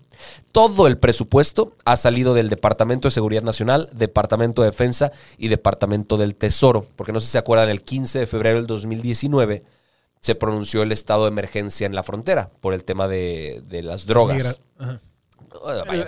Todo 0.53 0.87
el 0.87 0.99
presupuesto 0.99 1.75
ha 1.85 1.97
salido 1.97 2.33
del 2.35 2.49
Departamento 2.49 3.09
de 3.09 3.13
Seguridad 3.13 3.43
Nacional, 3.43 3.89
Departamento 3.93 4.63
de 4.63 4.69
Defensa 4.71 5.13
y 5.37 5.49
Departamento 5.49 6.17
del 6.17 6.35
Tesoro. 6.35 6.87
Porque 6.97 7.13
no 7.13 7.21
sé 7.21 7.27
si 7.27 7.33
se 7.33 7.39
acuerdan, 7.39 7.69
el 7.69 7.83
15 7.83 8.21
de 8.21 8.27
febrero 8.27 8.57
del 8.59 8.67
2019 8.67 9.65
se 10.21 10.35
pronunció 10.35 10.83
el 10.83 10.93
estado 10.93 11.25
de 11.25 11.29
emergencia 11.29 11.87
en 11.87 11.95
la 11.95 12.03
frontera 12.03 12.51
por 12.61 12.73
el 12.75 12.83
tema 12.85 13.07
de, 13.09 13.63
de 13.69 13.83
las 13.83 14.07
drogas. 14.07 14.61
Ah, 14.79 14.99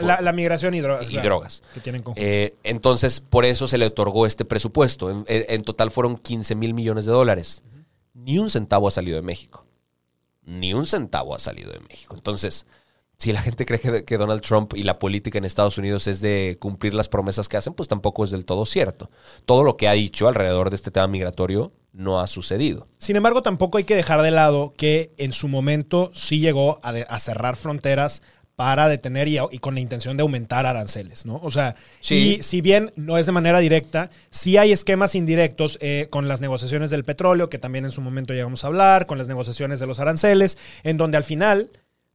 La, 0.01 0.21
la 0.21 0.33
migración 0.33 0.75
y 0.75 0.81
drogas. 0.81 1.07
y 1.07 1.13
claro, 1.13 1.29
drogas. 1.29 1.63
Que 1.75 1.81
tienen. 1.81 2.03
Eh, 2.17 2.55
entonces, 2.65 3.21
por 3.21 3.45
eso 3.45 3.69
se 3.69 3.79
le 3.79 3.87
otorgó 3.87 4.27
este 4.27 4.45
presupuesto. 4.45 5.11
En, 5.11 5.25
en- 5.29 5.45
en 5.49 5.63
total 5.63 5.91
fueron 5.91 6.17
15 6.17 6.55
mil 6.55 6.75
millones 6.75 7.07
de 7.07 7.13
dólares. 7.13 7.63
Ni 8.15 8.39
un 8.39 8.51
centavo 8.51 8.89
ha 8.89 8.91
salido 8.91 9.17
de 9.17 9.23
México. 9.23 9.65
Ni 10.49 10.73
un 10.73 10.87
centavo 10.87 11.35
ha 11.35 11.39
salido 11.39 11.71
de 11.71 11.81
México. 11.81 12.15
Entonces, 12.15 12.67
si 13.19 13.33
la 13.33 13.41
gente 13.41 13.67
cree 13.67 14.05
que, 14.05 14.17
Donald 14.17 14.41
Trump 14.41 14.75
y 14.75 14.85
la 14.85 14.99
política 14.99 15.39
en 15.39 15.45
Estados 15.45 15.77
Unidos 15.77 16.07
es 16.07 16.21
de 16.21 16.57
cumplir 16.61 16.95
las 16.95 17.09
promesas 17.09 17.49
que 17.49 17.57
hacen, 17.57 17.75
pues 17.75 17.89
tampoco 17.89 18.25
es 18.25 18.31
del 18.31 18.45
todo 18.45 18.65
cierto. 18.65 19.11
Todo 19.45 19.65
lo 19.65 19.77
que 19.77 19.89
ha 19.89 19.93
dicho 19.93 20.29
alrededor 20.29 20.71
de 20.71 20.77
este 20.77 20.91
tema 20.91 21.09
migratorio 21.09 21.73
no 21.93 22.21
ha 22.21 22.29
sucedido. 22.29 22.87
Sin 22.99 23.17
embargo, 23.17 23.43
tampoco 23.43 23.77
hay 23.77 23.85
que 23.85 23.97
dejar 23.97 24.23
de 24.23 24.31
lado 24.31 24.73
que 24.77 25.13
en 25.19 25.33
su 25.33 25.49
momento 25.49 26.13
sí 26.15 26.39
llegó 26.39 26.81
a 26.83 27.19
cerrar 27.19 27.57
fronteras 27.57 28.23
para 28.59 28.89
detener 28.89 29.29
y, 29.29 29.39
con 29.61 29.75
la 29.75 29.81
intención 29.81 30.17
de 30.17 30.23
aumentar 30.23 30.67
aranceles, 30.67 31.25
¿no? 31.25 31.39
O 31.45 31.51
sea, 31.53 31.77
Sí. 32.01 32.39
y 32.41 32.43
si 32.43 32.61
bien 32.61 32.91
no 32.97 33.17
es 33.17 33.25
de 33.27 33.31
manera 33.31 33.61
directa, 33.61 34.11
sí 34.31 34.57
hay 34.57 34.73
esquemas 34.73 35.15
indirectos 35.15 35.79
eh, 35.81 36.09
con 36.11 36.27
las 36.27 36.41
negociaciones 36.41 36.91
del 36.91 37.05
petróleo, 37.05 37.51
que 37.51 37.61
también 37.61 37.85
en 37.85 37.93
su 37.93 38.01
momento 38.01 38.35
llegamos 38.35 38.65
a 38.65 38.67
hablar, 38.67 39.07
con 39.07 39.17
las 39.17 39.29
negociaciones 39.29 39.79
de 39.79 39.87
los 39.87 40.01
aranceles, 40.01 40.59
en 40.83 40.97
donde 40.97 41.17
al 41.17 41.23
final 41.23 41.71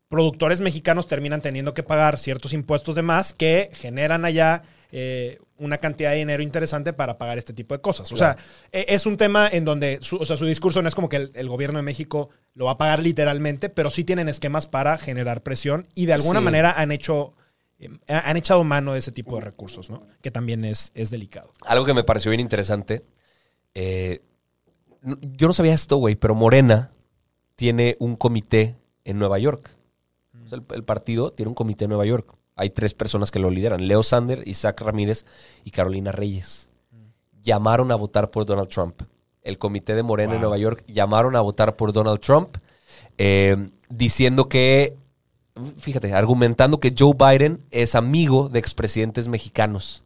productores 0.09 0.59
mexicanos 0.59 1.07
terminan 1.07 1.39
teniendo 1.39 1.73
que 1.73 1.81
pagar 1.81 2.17
ciertos 2.17 2.51
impuestos 2.51 2.95
de 2.95 3.03
más 3.03 3.33
que 3.33 3.69
generan 3.71 4.25
allá 4.25 4.63
eh, 4.91 5.39
una 5.63 5.77
cantidad 5.77 6.11
de 6.11 6.17
dinero 6.17 6.43
interesante 6.43 6.93
para 6.93 7.17
pagar 7.17 7.37
este 7.37 7.53
tipo 7.53 7.73
de 7.73 7.81
cosas. 7.81 8.11
O 8.11 8.17
sea, 8.17 8.35
e- 8.71 8.85
es 8.89 9.05
un 9.05 9.17
tema 9.17 9.47
en 9.51 9.65
donde 9.65 9.99
su, 10.01 10.17
o 10.17 10.25
sea, 10.25 10.37
su 10.37 10.45
discurso 10.45 10.81
no 10.81 10.87
es 10.87 10.95
como 10.95 11.09
que 11.09 11.15
el, 11.17 11.31
el 11.33 11.47
gobierno 11.49 11.79
de 11.79 11.83
México 11.83 12.29
lo 12.53 12.65
va 12.65 12.71
a 12.71 12.77
pagar 12.77 13.01
literalmente, 13.01 13.69
pero 13.69 13.89
sí 13.89 14.03
tienen 14.03 14.29
esquemas 14.29 14.67
para 14.67 14.97
generar 14.97 15.41
presión 15.43 15.87
y 15.95 16.05
de 16.05 16.13
alguna 16.13 16.39
Sí. 16.39 16.45
manera 16.45 16.71
han 16.71 16.91
hecho 16.91 17.33
eh, 17.79 17.89
han 18.07 18.37
echado 18.37 18.63
mano 18.63 18.93
de 18.93 18.99
ese 18.99 19.11
tipo 19.11 19.35
de 19.35 19.41
recursos, 19.41 19.89
¿no? 19.89 20.03
Que 20.21 20.31
también 20.31 20.63
es, 20.63 20.91
es 20.93 21.09
delicado. 21.09 21.51
Algo 21.65 21.85
que 21.85 21.93
me 21.93 22.03
pareció 22.03 22.29
bien 22.31 22.39
interesante. 22.41 23.03
eh, 23.73 24.19
yo 25.33 25.47
no 25.47 25.53
sabía 25.53 25.73
esto, 25.73 25.97
güey, 25.97 26.15
pero 26.15 26.33
Morena 26.35 26.91
tiene 27.55 27.97
un 27.99 28.15
comité 28.15 28.77
en 29.03 29.19
Nueva 29.19 29.37
York. 29.37 29.69
O 30.45 30.47
sea, 30.47 30.59
el, 30.59 30.65
el 30.75 30.83
partido 30.83 31.33
tiene 31.33 31.49
un 31.49 31.55
comité 31.55 31.85
en 31.85 31.89
Nueva 31.89 32.05
York. 32.05 32.33
Hay 32.55 32.69
tres 32.69 32.93
personas 32.93 33.31
que 33.31 33.39
lo 33.39 33.49
lideran: 33.49 33.87
Leo 33.87 34.03
Sander, 34.03 34.47
Isaac 34.47 34.81
Ramírez 34.81 35.25
y 35.63 35.71
Carolina 35.71 36.11
Reyes. 36.11 36.69
Llamaron 37.41 37.91
a 37.91 37.95
votar 37.95 38.31
por 38.31 38.45
Donald 38.45 38.69
Trump. 38.69 39.01
El 39.41 39.57
comité 39.57 39.95
de 39.95 40.03
Morena 40.03 40.35
en 40.35 40.41
Nueva 40.41 40.57
York 40.57 40.83
llamaron 40.87 41.35
a 41.35 41.41
votar 41.41 41.75
por 41.75 41.91
Donald 41.91 42.21
Trump, 42.21 42.55
eh, 43.17 43.57
diciendo 43.89 44.47
que, 44.47 44.95
fíjate, 45.77 46.13
argumentando 46.13 46.79
que 46.79 46.93
Joe 46.97 47.13
Biden 47.17 47.61
es 47.69 47.95
amigo 47.95 48.47
de 48.47 48.59
expresidentes 48.59 49.27
mexicanos 49.27 50.03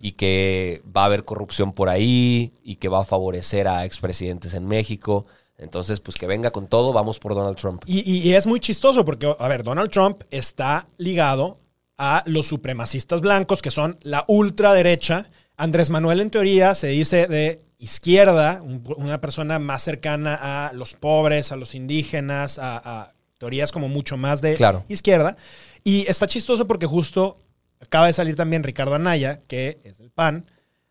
y 0.00 0.12
que 0.12 0.82
va 0.96 1.02
a 1.02 1.06
haber 1.06 1.24
corrupción 1.24 1.72
por 1.72 1.88
ahí 1.88 2.52
y 2.62 2.76
que 2.76 2.88
va 2.88 3.00
a 3.00 3.04
favorecer 3.04 3.66
a 3.66 3.84
expresidentes 3.84 4.54
en 4.54 4.66
México. 4.68 5.26
Entonces, 5.58 5.98
pues 5.98 6.16
que 6.16 6.28
venga 6.28 6.52
con 6.52 6.68
todo, 6.68 6.92
vamos 6.92 7.18
por 7.18 7.34
Donald 7.34 7.56
Trump. 7.56 7.82
Y, 7.86 8.08
y- 8.08 8.28
y 8.28 8.34
es 8.34 8.46
muy 8.46 8.60
chistoso 8.60 9.04
porque, 9.04 9.34
a 9.36 9.48
ver, 9.48 9.64
Donald 9.64 9.90
Trump 9.90 10.22
está 10.30 10.86
ligado 10.98 11.56
a 11.98 12.22
los 12.26 12.46
supremacistas 12.46 13.20
blancos, 13.20 13.62
que 13.62 13.70
son 13.70 13.98
la 14.02 14.24
ultraderecha. 14.28 15.28
Andrés 15.56 15.90
Manuel, 15.90 16.20
en 16.20 16.30
teoría, 16.30 16.74
se 16.74 16.88
dice 16.88 17.26
de 17.26 17.62
izquierda, 17.78 18.60
un- 18.62 18.82
una 18.96 19.20
persona 19.20 19.58
más 19.58 19.82
cercana 19.82 20.34
a 20.68 20.72
los 20.72 20.94
pobres, 20.94 21.52
a 21.52 21.56
los 21.56 21.74
indígenas, 21.74 22.58
a, 22.58 22.76
a 23.02 23.12
teorías 23.38 23.72
como 23.72 23.88
mucho 23.88 24.16
más 24.16 24.40
de 24.42 24.54
Claro. 24.54 24.84
izquierda. 24.88 25.36
Y 25.84 26.06
está 26.08 26.26
chistoso 26.26 26.66
porque 26.66 26.86
justo 26.86 27.40
acaba 27.80 28.06
de 28.06 28.12
salir 28.12 28.36
también 28.36 28.62
Ricardo 28.62 28.94
Anaya, 28.94 29.40
que 29.46 29.78
es 29.84 29.98
del 29.98 30.10
PAN, 30.10 30.50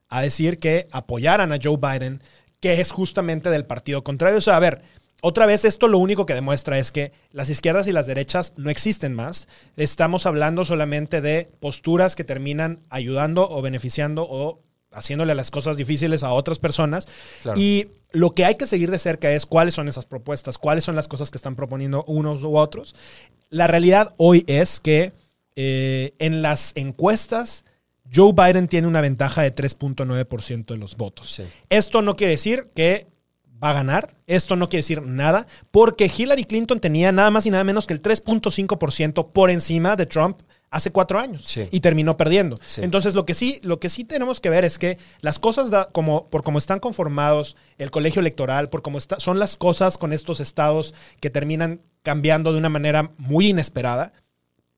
a 0.10 0.22
decir 0.22 0.58
que 0.58 0.88
apoyaran 0.92 1.52
a 1.52 1.60
Joe 1.62 1.78
Biden, 1.78 2.22
que 2.60 2.80
es 2.82 2.92
justamente 2.92 3.50
del 3.50 3.66
partido 3.66 4.04
contrario. 4.04 4.38
O 4.38 4.42
sea, 4.42 4.58
a 4.58 4.60
ver, 4.60 4.82
otra 5.28 5.48
vez 5.48 5.66
esto 5.66 5.88
lo 5.88 5.98
único 5.98 6.28
que 6.28 6.36
demuestra 6.36 6.78
es 6.78 6.92
que 6.92 7.12
las 7.32 7.50
izquierdas 7.50 7.88
y 7.88 7.92
las 7.92 8.06
derechas 8.06 8.54
no 8.58 8.70
existen 8.70 9.16
más. 9.16 9.48
Estamos 9.76 10.28
hablando 10.28 10.66
solamente 10.66 11.20
de 11.20 11.50
posturas 11.60 12.16
que 12.16 12.24
terminan 12.24 12.80
ayudando 12.92 13.50
o 13.50 13.64
beneficiando 13.64 14.28
o 14.30 14.62
haciéndole 14.92 15.34
las 15.34 15.50
cosas 15.50 15.78
difíciles 15.78 16.22
a 16.22 16.32
otras 16.32 16.60
personas. 16.60 17.08
Claro. 17.42 17.60
Y 17.60 17.88
lo 18.12 18.36
que 18.36 18.46
hay 18.46 18.54
que 18.54 18.68
seguir 18.68 18.92
de 18.92 19.00
cerca 19.00 19.32
es 19.32 19.48
cuáles 19.48 19.74
son 19.74 19.88
esas 19.88 20.06
propuestas, 20.06 20.60
cuáles 20.60 20.84
son 20.84 20.96
las 20.96 21.08
cosas 21.08 21.32
que 21.32 21.40
están 21.40 21.56
proponiendo 21.56 22.04
unos 22.04 22.44
u 22.44 22.56
otros. 22.56 22.96
La 23.50 23.66
realidad 23.66 24.14
hoy 24.18 24.44
es 24.46 24.80
que 24.80 25.14
eh, 25.56 26.14
en 26.20 26.44
las 26.44 26.72
encuestas 26.76 27.66
Joe 28.14 28.32
Biden 28.32 28.68
tiene 28.68 28.88
una 28.88 29.02
ventaja 29.02 29.42
de 29.42 29.52
3.9% 29.52 30.66
de 30.66 30.78
los 30.78 30.98
votos. 30.98 31.32
Sí. 31.32 31.46
Esto 31.70 32.04
no 32.04 32.14
quiere 32.14 32.34
decir 32.34 32.68
que 32.76 33.08
va 33.64 33.70
a 33.72 33.74
ganar, 33.74 34.16
esto 34.28 34.56
no 34.56 34.68
quiere 34.70 34.80
decir 34.82 35.02
nada, 35.02 35.48
porque 35.72 36.12
Hillary 36.16 36.46
Clinton 36.46 36.80
tenía 36.80 37.12
nada 37.12 37.32
más 37.32 37.46
y 37.46 37.50
nada 37.52 37.64
menos 37.64 37.88
que 37.88 37.94
el 37.94 38.02
3.5% 38.02 39.32
por 39.32 39.50
encima 39.50 39.96
de 39.96 40.06
Trump 40.06 40.40
hace 40.72 40.92
cuatro 40.92 41.20
años 41.20 41.44
Sí. 41.46 41.68
y 41.72 41.80
terminó 41.80 42.18
perdiendo. 42.18 42.58
Sí. 42.66 42.82
Entonces, 42.84 43.16
lo 43.16 43.26
que 43.26 43.34
sí, 43.34 43.60
lo 43.64 43.80
que 43.80 43.88
sí 43.88 44.04
tenemos 44.04 44.42
que 44.42 44.50
ver 44.50 44.66
es 44.66 44.78
que 44.78 44.98
las 45.22 45.40
cosas, 45.40 45.70
da- 45.72 45.88
como, 45.92 46.28
por 46.30 46.44
cómo 46.44 46.58
están 46.58 46.80
conformados 46.80 47.56
el 47.78 47.92
colegio 47.92 48.20
electoral, 48.20 48.68
por 48.70 48.82
cómo 48.82 48.98
está, 48.98 49.20
son 49.20 49.40
las 49.40 49.56
cosas 49.56 49.98
con 49.98 50.12
estos 50.12 50.42
estados 50.42 50.94
que 51.22 51.30
terminan 51.30 51.82
cambiando 52.04 52.52
de 52.52 52.58
una 52.60 52.70
manera 52.70 53.12
muy 53.18 53.50
inesperada, 53.50 54.12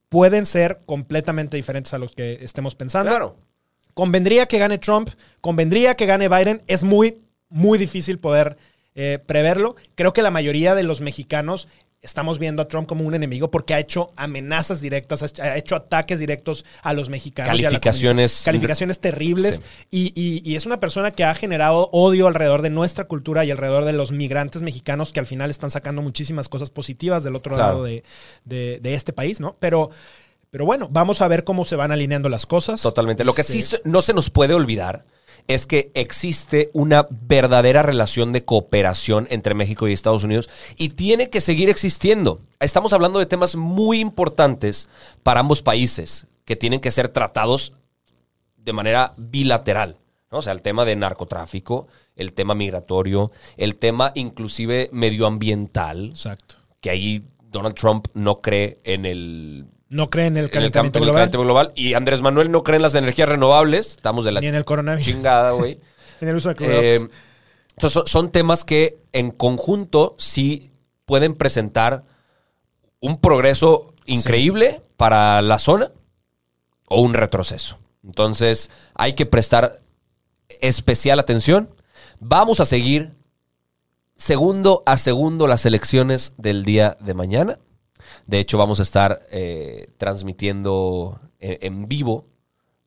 pueden 0.10 0.46
ser 0.46 0.82
completamente 0.86 1.58
diferentes 1.58 1.94
a 1.94 1.98
los 1.98 2.12
que 2.12 2.38
estemos 2.42 2.76
pensando. 2.76 3.10
Claro. 3.10 3.36
Convendría 3.96 4.46
que 4.46 4.60
gane 4.60 4.78
Trump, 4.78 5.10
convendría 5.42 5.96
que 5.96 6.06
gane 6.06 6.30
Biden. 6.30 6.62
Es 6.68 6.84
muy, 6.84 7.18
muy 7.50 7.78
difícil 7.78 8.20
poder 8.20 8.58
eh, 8.96 9.20
preverlo. 9.26 9.76
Creo 9.96 10.14
que 10.14 10.22
la 10.22 10.32
mayoría 10.32 10.76
de 10.76 10.84
los 10.84 11.02
mexicanos 11.02 11.68
estamos 12.02 12.38
viendo 12.40 12.62
a 12.62 12.68
Trump 12.68 12.88
como 12.88 13.04
un 13.06 13.16
enemigo 13.16 13.50
porque 13.52 13.74
ha 13.74 13.80
hecho 13.80 14.12
amenazas 14.16 14.82
directas, 14.82 15.24
ha 15.40 15.58
hecho- 15.58 15.76
ataques 15.76 16.20
directos 16.20 16.64
a 16.84 16.94
los 16.94 17.10
mexicanos. 17.10 17.60
y 17.60 17.66
a 17.66 17.70
Calificaciones-. 17.70 18.44
Calificaciones 18.46 19.00
terribles. 19.00 19.62
Y, 19.90 20.14
y- 20.16 20.42
y 20.50 20.56
es 20.56 20.66
una 20.68 20.80
persona 20.80 21.12
que 21.12 21.24
ha 21.26 21.34
generado 21.34 21.90
odio 21.92 22.28
alrededor 22.28 22.62
de 22.62 22.70
nuestra 22.70 23.06
cultura 23.06 23.44
y 23.46 23.52
alrededor 23.52 23.84
de 23.86 23.94
los 23.94 24.12
migrantes 24.12 24.62
mexicanos 24.62 25.12
que 25.12 25.20
al 25.20 25.26
final 25.26 25.50
están 25.50 25.72
sacando 25.72 26.02
muchísimas 26.02 26.50
cosas 26.50 26.70
positivas 26.70 27.24
del 27.24 27.36
otro 27.36 27.56
Claro. 27.56 27.68
lado 27.74 27.84
de, 27.84 28.04
de- 28.46 28.80
de 28.82 28.94
este 28.94 29.12
país, 29.12 29.40
¿no? 29.40 29.58
Pero, 29.60 29.90
pero 30.52 30.66
bueno, 30.66 30.88
vamos 30.92 31.22
a 31.22 31.28
ver 31.28 31.44
cómo 31.44 31.66
se 31.66 31.76
van 31.76 31.92
alineando 31.92 32.30
las 32.30 32.46
cosas. 32.46 32.82
Totalmente. 32.82 33.26
Lo 33.26 33.34
que 33.34 33.44
sí 33.44 33.60
Este, 33.60 33.82
no 33.86 34.02
se 34.02 34.14
nos 34.14 34.30
puede 34.30 34.54
olvidar 34.54 35.04
es 35.48 35.66
que 35.66 35.92
existe 35.94 36.70
una 36.74 37.08
verdadera 37.10 37.82
relación 37.82 38.34
de 38.34 38.44
cooperación 38.44 39.28
entre 39.30 39.54
México 39.54 39.88
y 39.88 39.94
Estados 39.94 40.24
Unidos 40.24 40.50
y 40.76 40.90
tiene 40.90 41.30
que 41.30 41.42
seguir 41.42 41.70
existiendo. 41.70 42.40
Estamos 42.60 42.94
hablando 42.94 43.20
de 43.20 43.26
temas 43.26 43.56
muy 43.56 44.00
importantes 44.00 44.90
para 45.24 45.40
ambos 45.40 45.62
países 45.62 46.28
que 46.44 46.56
tienen 46.56 46.82
que 46.82 46.92
ser 46.92 47.10
tratados 47.10 47.74
de 48.58 48.74
manera 48.74 49.14
bilateral. 49.18 49.98
¿no? 50.32 50.40
O 50.40 50.42
sea, 50.42 50.54
el 50.54 50.62
tema 50.62 50.84
de 50.84 50.96
narcotráfico, 50.96 51.88
el 52.16 52.34
tema 52.34 52.54
migratorio, 52.54 53.32
el 53.56 53.78
tema 53.78 54.12
inclusive 54.16 54.90
medioambiental, 54.92 56.10
Exacto. 56.10 56.56
que 56.82 56.90
ahí 56.90 57.24
Donald 57.44 57.76
Trump 57.76 58.08
no 58.14 58.42
cree 58.42 58.80
en 58.84 59.06
el 59.06 59.66
No 59.90 60.10
cree 60.10 60.26
en 60.28 60.34
el 60.36 60.40
en 60.40 60.44
el, 60.46 60.52
calentamiento 60.52 61.00
campo- 61.00 61.04
en 61.04 61.04
el 61.04 61.10
global, 61.10 61.22
calentamiento 61.32 61.44
global. 61.46 61.72
Y 61.76 61.94
Andrés 61.94 62.22
Manuel 62.22 62.52
no 62.52 62.64
cree 62.64 62.76
en 62.78 62.82
las 62.82 62.96
energías 62.96 63.30
renovables. 63.30 63.92
Estamos 63.92 64.26
de 64.26 64.32
la 64.34 64.42
ni 64.42 64.48
en 64.48 64.56
el 64.56 64.66
coronavirus, 64.66 65.06
chingada, 65.06 65.52
güey. 65.52 65.80
en 66.22 66.28
el 66.28 66.36
uso 66.36 66.54
de 66.54 66.96
Eh, 66.96 66.96
entonces, 67.70 67.94
son, 67.94 68.08
son 68.08 68.30
temas 68.32 68.66
que 68.66 68.98
en 69.14 69.32
conjunto 69.32 70.16
sí 70.18 70.72
pueden 71.06 71.36
presentar 71.36 72.04
un 73.00 73.18
progreso 73.18 73.94
increíble 74.06 74.82
para 74.98 75.42
la 75.42 75.60
zona 75.60 75.92
o 76.90 77.02
un 77.02 77.14
retroceso. 77.14 77.78
Entonces, 78.04 78.70
hay 78.96 79.14
que 79.14 79.26
prestar 79.26 79.80
especial 80.62 81.20
atención. 81.20 81.70
Vamos 82.20 82.60
a 82.60 82.66
seguir 82.66 83.12
segundo 84.16 84.82
a 84.86 84.98
segundo 84.98 85.46
las 85.48 85.66
elecciones 85.66 86.34
del 86.38 86.64
día 86.66 86.98
de 87.00 87.14
mañana. 87.14 87.60
De 88.28 88.40
hecho, 88.40 88.58
vamos 88.58 88.80
a 88.80 88.84
estar 88.84 89.22
eh, 89.32 89.88
transmitiendo 89.98 91.20
en, 91.40 91.58
en 91.62 91.88
vivo 91.88 92.28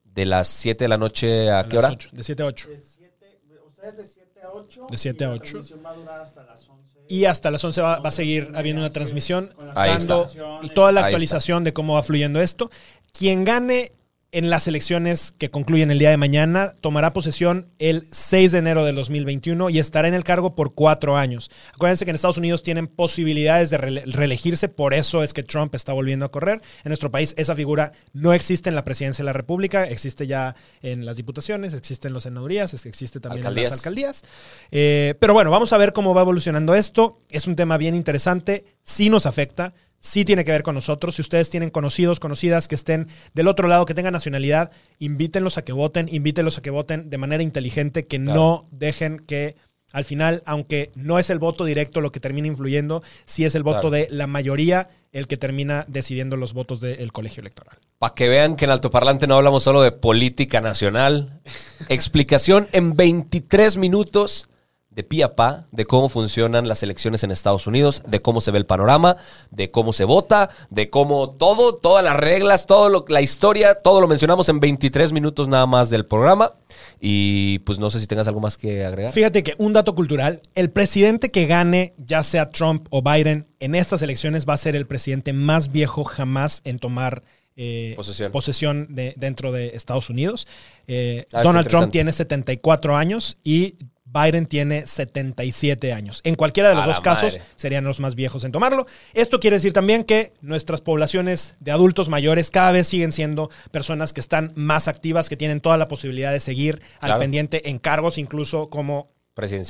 de 0.04 0.26
las 0.26 0.48
7 0.48 0.84
de 0.84 0.88
la 0.88 0.98
noche 0.98 1.50
a, 1.50 1.60
A 1.60 1.68
qué 1.68 1.78
hora? 1.78 1.90
ocho, 1.92 2.08
de 2.12 2.22
7 2.22 2.42
a 2.42 2.46
8. 2.46 2.68
De 2.68 2.78
siete- 2.78 3.40
ustedes 3.66 3.96
de 3.96 4.04
7 4.04 4.40
a 4.42 4.50
8. 4.50 4.86
De 4.90 4.96
siete 4.98 5.24
y 5.24 5.26
a 5.26 5.30
la 5.30 5.34
ocho. 5.34 5.42
transmisión 5.52 5.80
va 5.84 5.90
a 5.90 5.94
durar 5.94 6.20
hasta 6.20 6.42
las 6.44 6.68
11. 6.68 7.00
Y 7.08 7.24
hasta 7.24 7.50
las 7.50 7.64
11 7.64 7.80
va, 7.80 7.98
va 8.00 8.08
a 8.10 8.12
seguir 8.12 8.52
habiendo 8.54 8.82
una 8.82 8.90
transmisión 8.90 9.50
Ahí 9.74 9.90
dando 9.98 10.24
está. 10.26 10.74
toda 10.74 10.92
la 10.92 11.04
actualización 11.06 11.64
de 11.64 11.72
cómo 11.72 11.94
va 11.94 12.02
fluyendo 12.02 12.40
esto. 12.40 12.70
Quien 13.12 13.44
gane 13.44 13.92
en 14.32 14.48
las 14.48 14.68
elecciones 14.68 15.34
que 15.38 15.50
concluyen 15.50 15.90
el 15.90 15.98
día 15.98 16.10
de 16.10 16.16
mañana 16.16 16.74
tomará 16.80 17.12
posesión 17.12 17.68
el 17.78 18.06
6 18.10 18.52
de 18.52 18.58
enero 18.58 18.84
del 18.84 18.94
2021 18.94 19.70
y 19.70 19.78
estará 19.78 20.06
en 20.08 20.14
el 20.14 20.24
cargo 20.24 20.54
por 20.54 20.74
cuatro 20.74 21.16
años. 21.16 21.50
Acuérdense 21.74 22.04
que 22.04 22.10
en 22.10 22.14
Estados 22.14 22.38
Unidos 22.38 22.62
tienen 22.62 22.86
posibilidades 22.86 23.70
de 23.70 23.78
reelegirse, 23.78 24.68
por 24.68 24.94
eso 24.94 25.22
es 25.22 25.34
que 25.34 25.42
Trump 25.42 25.74
está 25.74 25.92
volviendo 25.92 26.24
a 26.24 26.30
correr. 26.30 26.60
En 26.84 26.90
nuestro 26.90 27.10
país 27.10 27.34
esa 27.36 27.56
figura 27.56 27.92
no 28.12 28.32
existe 28.32 28.68
en 28.68 28.76
la 28.76 28.84
presidencia 28.84 29.22
de 29.22 29.26
la 29.26 29.32
República, 29.32 29.84
existe 29.84 30.26
ya 30.26 30.54
en 30.82 31.04
las 31.04 31.16
diputaciones, 31.16 31.74
existe 31.74 32.06
en 32.08 32.14
las 32.14 32.22
senadurías, 32.22 32.72
existe 32.86 33.18
también 33.18 33.46
en 33.46 33.54
las 33.54 33.72
alcaldías. 33.72 34.22
Eh, 34.70 35.14
pero 35.18 35.34
bueno, 35.34 35.50
vamos 35.50 35.72
a 35.72 35.78
ver 35.78 35.92
cómo 35.92 36.14
va 36.14 36.22
evolucionando 36.22 36.74
esto. 36.74 37.20
Es 37.30 37.46
un 37.46 37.56
tema 37.56 37.78
bien 37.78 37.96
interesante, 37.96 38.64
sí 38.84 39.10
nos 39.10 39.26
afecta, 39.26 39.74
sí 40.00 40.24
tiene 40.24 40.44
que 40.44 40.50
ver 40.50 40.62
con 40.64 40.74
nosotros. 40.74 41.14
Si 41.14 41.22
ustedes 41.22 41.50
tienen 41.50 41.70
conocidos, 41.70 42.18
conocidas 42.18 42.66
que 42.66 42.74
estén 42.74 43.06
del 43.34 43.46
otro 43.46 43.68
lado, 43.68 43.84
que 43.84 43.94
tengan 43.94 44.12
nacionalidad, 44.14 44.72
invítenlos 44.98 45.58
a 45.58 45.62
que 45.62 45.72
voten, 45.72 46.08
invítenlos 46.10 46.58
a 46.58 46.62
que 46.62 46.70
voten 46.70 47.08
de 47.10 47.18
manera 47.18 47.42
inteligente, 47.42 48.04
que 48.04 48.18
Claro. 48.20 48.40
no 48.40 48.68
dejen 48.72 49.18
que 49.20 49.54
al 49.92 50.04
final, 50.04 50.42
aunque 50.46 50.92
no 50.94 51.18
es 51.18 51.30
el 51.30 51.40
voto 51.40 51.64
directo 51.64 52.00
lo 52.00 52.12
que 52.12 52.20
termina 52.20 52.46
influyendo, 52.46 53.02
sí 53.24 53.44
es 53.44 53.56
el 53.56 53.64
voto 53.64 53.90
Claro. 53.90 53.90
de 53.90 54.08
la 54.10 54.28
mayoría 54.28 54.88
el 55.12 55.26
que 55.26 55.36
termina 55.36 55.84
decidiendo 55.88 56.36
los 56.36 56.52
votos 56.52 56.80
del 56.80 57.10
colegio 57.10 57.40
electoral. 57.40 57.76
Para 57.98 58.14
que 58.14 58.28
vean 58.28 58.54
que 58.54 58.66
en 58.66 58.70
Altoparlante 58.70 59.26
no 59.26 59.34
hablamos 59.34 59.64
solo 59.64 59.82
de 59.82 59.90
política 59.90 60.60
nacional. 60.60 61.40
Explicación 61.88 62.68
en 62.72 62.94
23 62.94 63.76
minutos 63.78 64.48
de 64.90 65.04
pie 65.04 65.22
a 65.22 65.36
pa 65.36 65.66
de 65.70 65.84
cómo 65.84 66.08
funcionan 66.08 66.66
las 66.66 66.82
elecciones 66.82 67.22
en 67.22 67.30
Estados 67.30 67.66
Unidos, 67.66 68.02
de 68.06 68.20
cómo 68.20 68.40
se 68.40 68.50
ve 68.50 68.58
el 68.58 68.66
panorama, 68.66 69.16
de 69.50 69.70
cómo 69.70 69.92
se 69.92 70.04
vota, 70.04 70.50
de 70.68 70.90
cómo 70.90 71.30
todo, 71.30 71.76
todas 71.76 72.02
las 72.04 72.16
reglas, 72.16 72.66
todo 72.66 72.88
lo, 72.88 73.04
la 73.08 73.20
historia, 73.20 73.76
todo 73.76 74.00
lo 74.00 74.08
mencionamos 74.08 74.48
en 74.48 74.58
23 74.58 75.12
minutos 75.12 75.46
nada 75.48 75.66
más 75.66 75.90
del 75.90 76.06
programa. 76.06 76.52
Y 77.00 77.60
pues 77.60 77.78
no 77.78 77.88
sé 77.88 78.00
si 78.00 78.06
tengas 78.06 78.28
algo 78.28 78.40
más 78.40 78.58
que 78.58 78.84
agregar. 78.84 79.12
Fíjate 79.12 79.42
que 79.42 79.54
un 79.58 79.72
dato 79.72 79.94
cultural, 79.94 80.42
el 80.54 80.70
presidente 80.70 81.30
que 81.30 81.46
gane, 81.46 81.94
ya 81.96 82.22
sea 82.22 82.50
Trump 82.50 82.86
o 82.90 83.00
Biden, 83.00 83.46
en 83.60 83.74
estas 83.74 84.02
elecciones 84.02 84.44
va 84.46 84.54
a 84.54 84.58
ser 84.58 84.76
el 84.76 84.86
presidente 84.86 85.32
más 85.32 85.72
viejo 85.72 86.04
jamás 86.04 86.60
en 86.64 86.78
tomar 86.78 87.22
eh, 87.56 87.94
Posesión. 87.96 88.32
posesión 88.32 88.86
de, 88.94 89.14
dentro 89.16 89.52
de 89.52 89.68
Estados 89.68 90.10
Unidos. 90.10 90.46
Eh, 90.86 91.26
Ah, 91.32 91.42
Donald 91.42 91.68
Trump 91.68 91.90
tiene 91.90 92.12
74 92.12 92.96
años 92.96 93.36
y 93.44 93.76
Biden 94.12 94.46
tiene 94.46 94.86
77 94.86 95.92
años. 95.92 96.20
En 96.24 96.34
cualquiera 96.34 96.68
de 96.70 96.74
los 96.74 96.86
dos 96.86 97.00
casos 97.00 97.34
madre. 97.34 97.42
serían 97.56 97.84
los 97.84 98.00
más 98.00 98.14
viejos 98.14 98.44
en 98.44 98.52
tomarlo. 98.52 98.86
Esto 99.14 99.38
quiere 99.40 99.56
decir 99.56 99.72
también 99.72 100.04
que 100.04 100.32
nuestras 100.40 100.80
poblaciones 100.80 101.56
de 101.60 101.70
adultos 101.70 102.08
mayores 102.08 102.50
cada 102.50 102.72
vez 102.72 102.88
siguen 102.88 103.12
siendo 103.12 103.50
personas 103.70 104.12
que 104.12 104.20
están 104.20 104.52
más 104.56 104.88
activas, 104.88 105.28
que 105.28 105.36
tienen 105.36 105.60
toda 105.60 105.76
la 105.78 105.86
posibilidad 105.88 106.32
de 106.32 106.40
seguir 106.40 106.82
al 107.00 107.10
pendiente 107.20 107.68
en 107.70 107.78
cargos, 107.78 108.18
incluso 108.18 108.68
como 108.68 109.10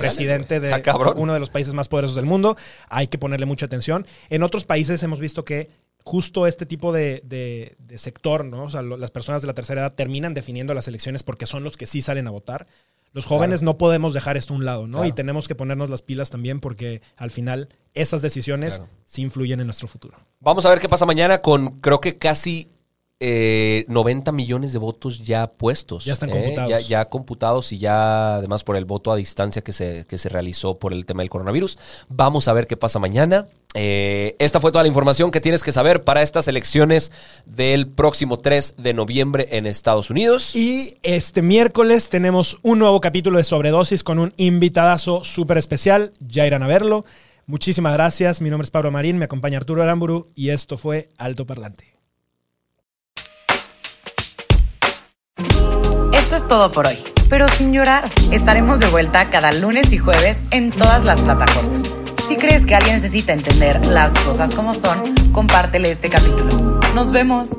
presidente 0.09 0.59
de 0.59 0.69
Está 0.77 0.91
uno 1.21 1.33
de 1.33 1.39
los 1.39 1.49
países 1.49 1.73
más 1.73 1.87
poderosos 1.87 2.15
del 2.15 2.25
mundo. 2.25 2.57
Hay 2.89 3.07
que 3.07 3.17
ponerle 3.17 3.45
mucha 3.45 3.67
atención. 3.67 4.05
En 4.29 4.43
otros 4.43 4.65
países 4.65 5.01
hemos 5.03 5.19
visto 5.19 5.45
que 5.45 5.69
justo 6.03 6.47
este 6.47 6.65
tipo 6.65 6.91
de, 6.91 7.21
de- 7.25 7.75
de 7.77 7.97
sector, 7.99 8.43
¿no? 8.43 8.63
O 8.63 8.69
sea, 8.71 8.81
lo- 8.81 8.97
las 8.97 9.11
personas 9.11 9.43
de 9.43 9.47
la 9.47 9.53
tercera 9.53 9.81
edad 9.81 9.93
terminan 9.93 10.33
definiendo 10.33 10.73
las 10.73 10.87
elecciones 10.87 11.21
porque 11.21 11.45
son 11.45 11.63
los 11.63 11.77
que 11.77 11.85
sí 11.85 12.01
salen 12.01 12.27
a 12.27 12.31
votar. 12.31 12.65
Los 13.13 13.25
jóvenes 13.25 13.61
no 13.61 13.77
podemos 13.77 14.13
dejar 14.13 14.37
esto 14.37 14.53
a 14.53 14.57
un 14.57 14.65
lado, 14.65 14.87
¿no? 14.87 14.99
Claro. 14.99 15.07
Y 15.07 15.11
tenemos 15.11 15.47
que 15.47 15.55
ponernos 15.55 15.89
las 15.89 16.01
pilas 16.01 16.29
también 16.29 16.59
porque 16.59 17.01
al 17.17 17.29
final 17.31 17.69
esas 17.93 18.21
decisiones 18.21 18.77
Claro. 18.77 18.91
sí 19.05 19.21
influyen 19.21 19.59
en 19.59 19.67
nuestro 19.67 19.87
futuro. 19.87 20.17
Vamos 20.39 20.65
a 20.65 20.69
ver 20.69 20.79
qué 20.79 20.87
pasa 20.87 21.05
mañana 21.05 21.41
con 21.41 21.81
creo 21.81 21.99
que 21.99 22.17
casi 22.17 22.69
eh, 23.23 23.85
90 23.87 24.31
millones 24.31 24.73
de 24.73 24.79
votos 24.79 25.19
ya 25.23 25.45
puestos. 25.45 26.05
Ya 26.05 26.13
están 26.13 26.29
¿eh? 26.29 26.33
computados. 26.33 26.69
Ya, 26.69 26.79
ya 26.79 27.05
computados 27.09 27.71
y 27.71 27.77
ya 27.77 28.35
además 28.37 28.63
por 28.63 28.75
el 28.75 28.85
voto 28.85 29.11
a 29.11 29.15
distancia 29.15 29.61
que 29.61 29.73
se, 29.73 30.07
que 30.07 30.17
se 30.17 30.27
realizó 30.29 30.79
por 30.79 30.91
el 30.91 31.05
tema 31.05 31.21
del 31.21 31.29
coronavirus. 31.29 31.77
Vamos 32.09 32.47
a 32.47 32.53
ver 32.53 32.65
qué 32.65 32.77
pasa 32.77 32.97
mañana. 32.97 33.45
Eh, 33.73 34.35
esta 34.39 34.59
fue 34.59 34.71
toda 34.71 34.83
la 34.83 34.89
información 34.89 35.31
que 35.31 35.39
tienes 35.39 35.63
que 35.63 35.71
saber 35.71 36.03
para 36.03 36.21
estas 36.21 36.47
elecciones 36.47 37.11
del 37.45 37.87
próximo 37.87 38.39
3 38.39 38.75
de 38.77 38.93
noviembre 38.93 39.47
en 39.51 39.65
Estados 39.65 40.09
Unidos. 40.09 40.55
Y 40.55 40.95
este 41.03 41.41
miércoles 41.41 42.09
tenemos 42.09 42.59
un 42.63 42.79
nuevo 42.79 42.99
capítulo 42.99 43.37
de 43.37 43.43
Sobredosis 43.43 44.03
con 44.03 44.19
un 44.19 44.33
invitadazo 44.37 45.23
súper 45.23 45.57
especial. 45.57 46.11
Ya 46.19 46.45
irán 46.45 46.63
a 46.63 46.67
verlo. 46.67 47.05
Muchísimas 47.45 47.93
gracias. 47.93 48.41
Mi 48.41 48.49
nombre 48.49 48.65
es 48.65 48.71
Pablo 48.71 48.91
Marín, 48.91 49.17
me 49.17 49.25
acompaña 49.25 49.57
Arturo 49.57 49.83
Aramburu 49.83 50.27
y 50.35 50.49
esto 50.49 50.77
fue 50.77 51.09
Alto 51.17 51.45
Parlante. 51.45 51.95
Esto 56.13 56.35
es 56.35 56.47
todo 56.47 56.71
por 56.71 56.87
hoy, 56.87 56.97
pero 57.29 57.47
sin 57.49 57.73
llorar. 57.73 58.09
Estaremos 58.31 58.79
de 58.79 58.87
vuelta 58.87 59.29
cada 59.29 59.51
lunes 59.51 59.91
y 59.91 59.97
jueves 59.97 60.39
en 60.51 60.71
todas 60.71 61.03
las 61.03 61.19
plataformas. 61.21 62.00
Si 62.27 62.37
crees 62.37 62.65
que 62.65 62.75
alguien 62.75 62.95
necesita 62.95 63.33
entender 63.33 63.85
las 63.87 64.13
cosas 64.23 64.53
como 64.55 64.73
son, 64.73 65.15
compártele 65.33 65.91
este 65.91 66.09
capítulo. 66.09 66.79
Nos 66.93 67.11
vemos. 67.11 67.49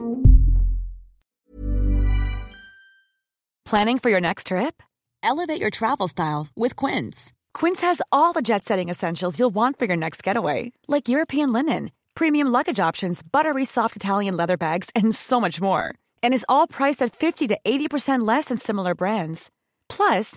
Planning 3.64 3.98
for 3.98 4.10
your 4.10 4.20
next 4.20 4.48
trip? 4.48 4.82
Elevate 5.22 5.60
your 5.60 5.70
travel 5.70 6.08
style 6.08 6.48
with 6.56 6.76
Quince. 6.76 7.32
Quince 7.54 7.80
has 7.80 8.02
all 8.10 8.32
the 8.32 8.42
jet 8.42 8.64
setting 8.64 8.88
essentials 8.90 9.38
you'll 9.38 9.54
want 9.54 9.78
for 9.78 9.86
your 9.86 9.96
next 9.96 10.22
getaway, 10.22 10.72
like 10.88 11.08
European 11.08 11.52
linen, 11.52 11.90
premium 12.14 12.48
luggage 12.48 12.80
options, 12.80 13.22
buttery 13.22 13.64
soft 13.64 13.96
Italian 13.96 14.36
leather 14.36 14.56
bags, 14.56 14.90
and 14.94 15.14
so 15.14 15.40
much 15.40 15.60
more. 15.60 15.94
And 16.22 16.34
is 16.34 16.44
all 16.48 16.66
priced 16.66 17.00
at 17.02 17.14
50 17.16 17.48
to 17.48 17.58
80% 17.64 18.26
less 18.26 18.46
than 18.46 18.58
similar 18.58 18.94
brands. 18.94 19.50
Plus, 19.88 20.36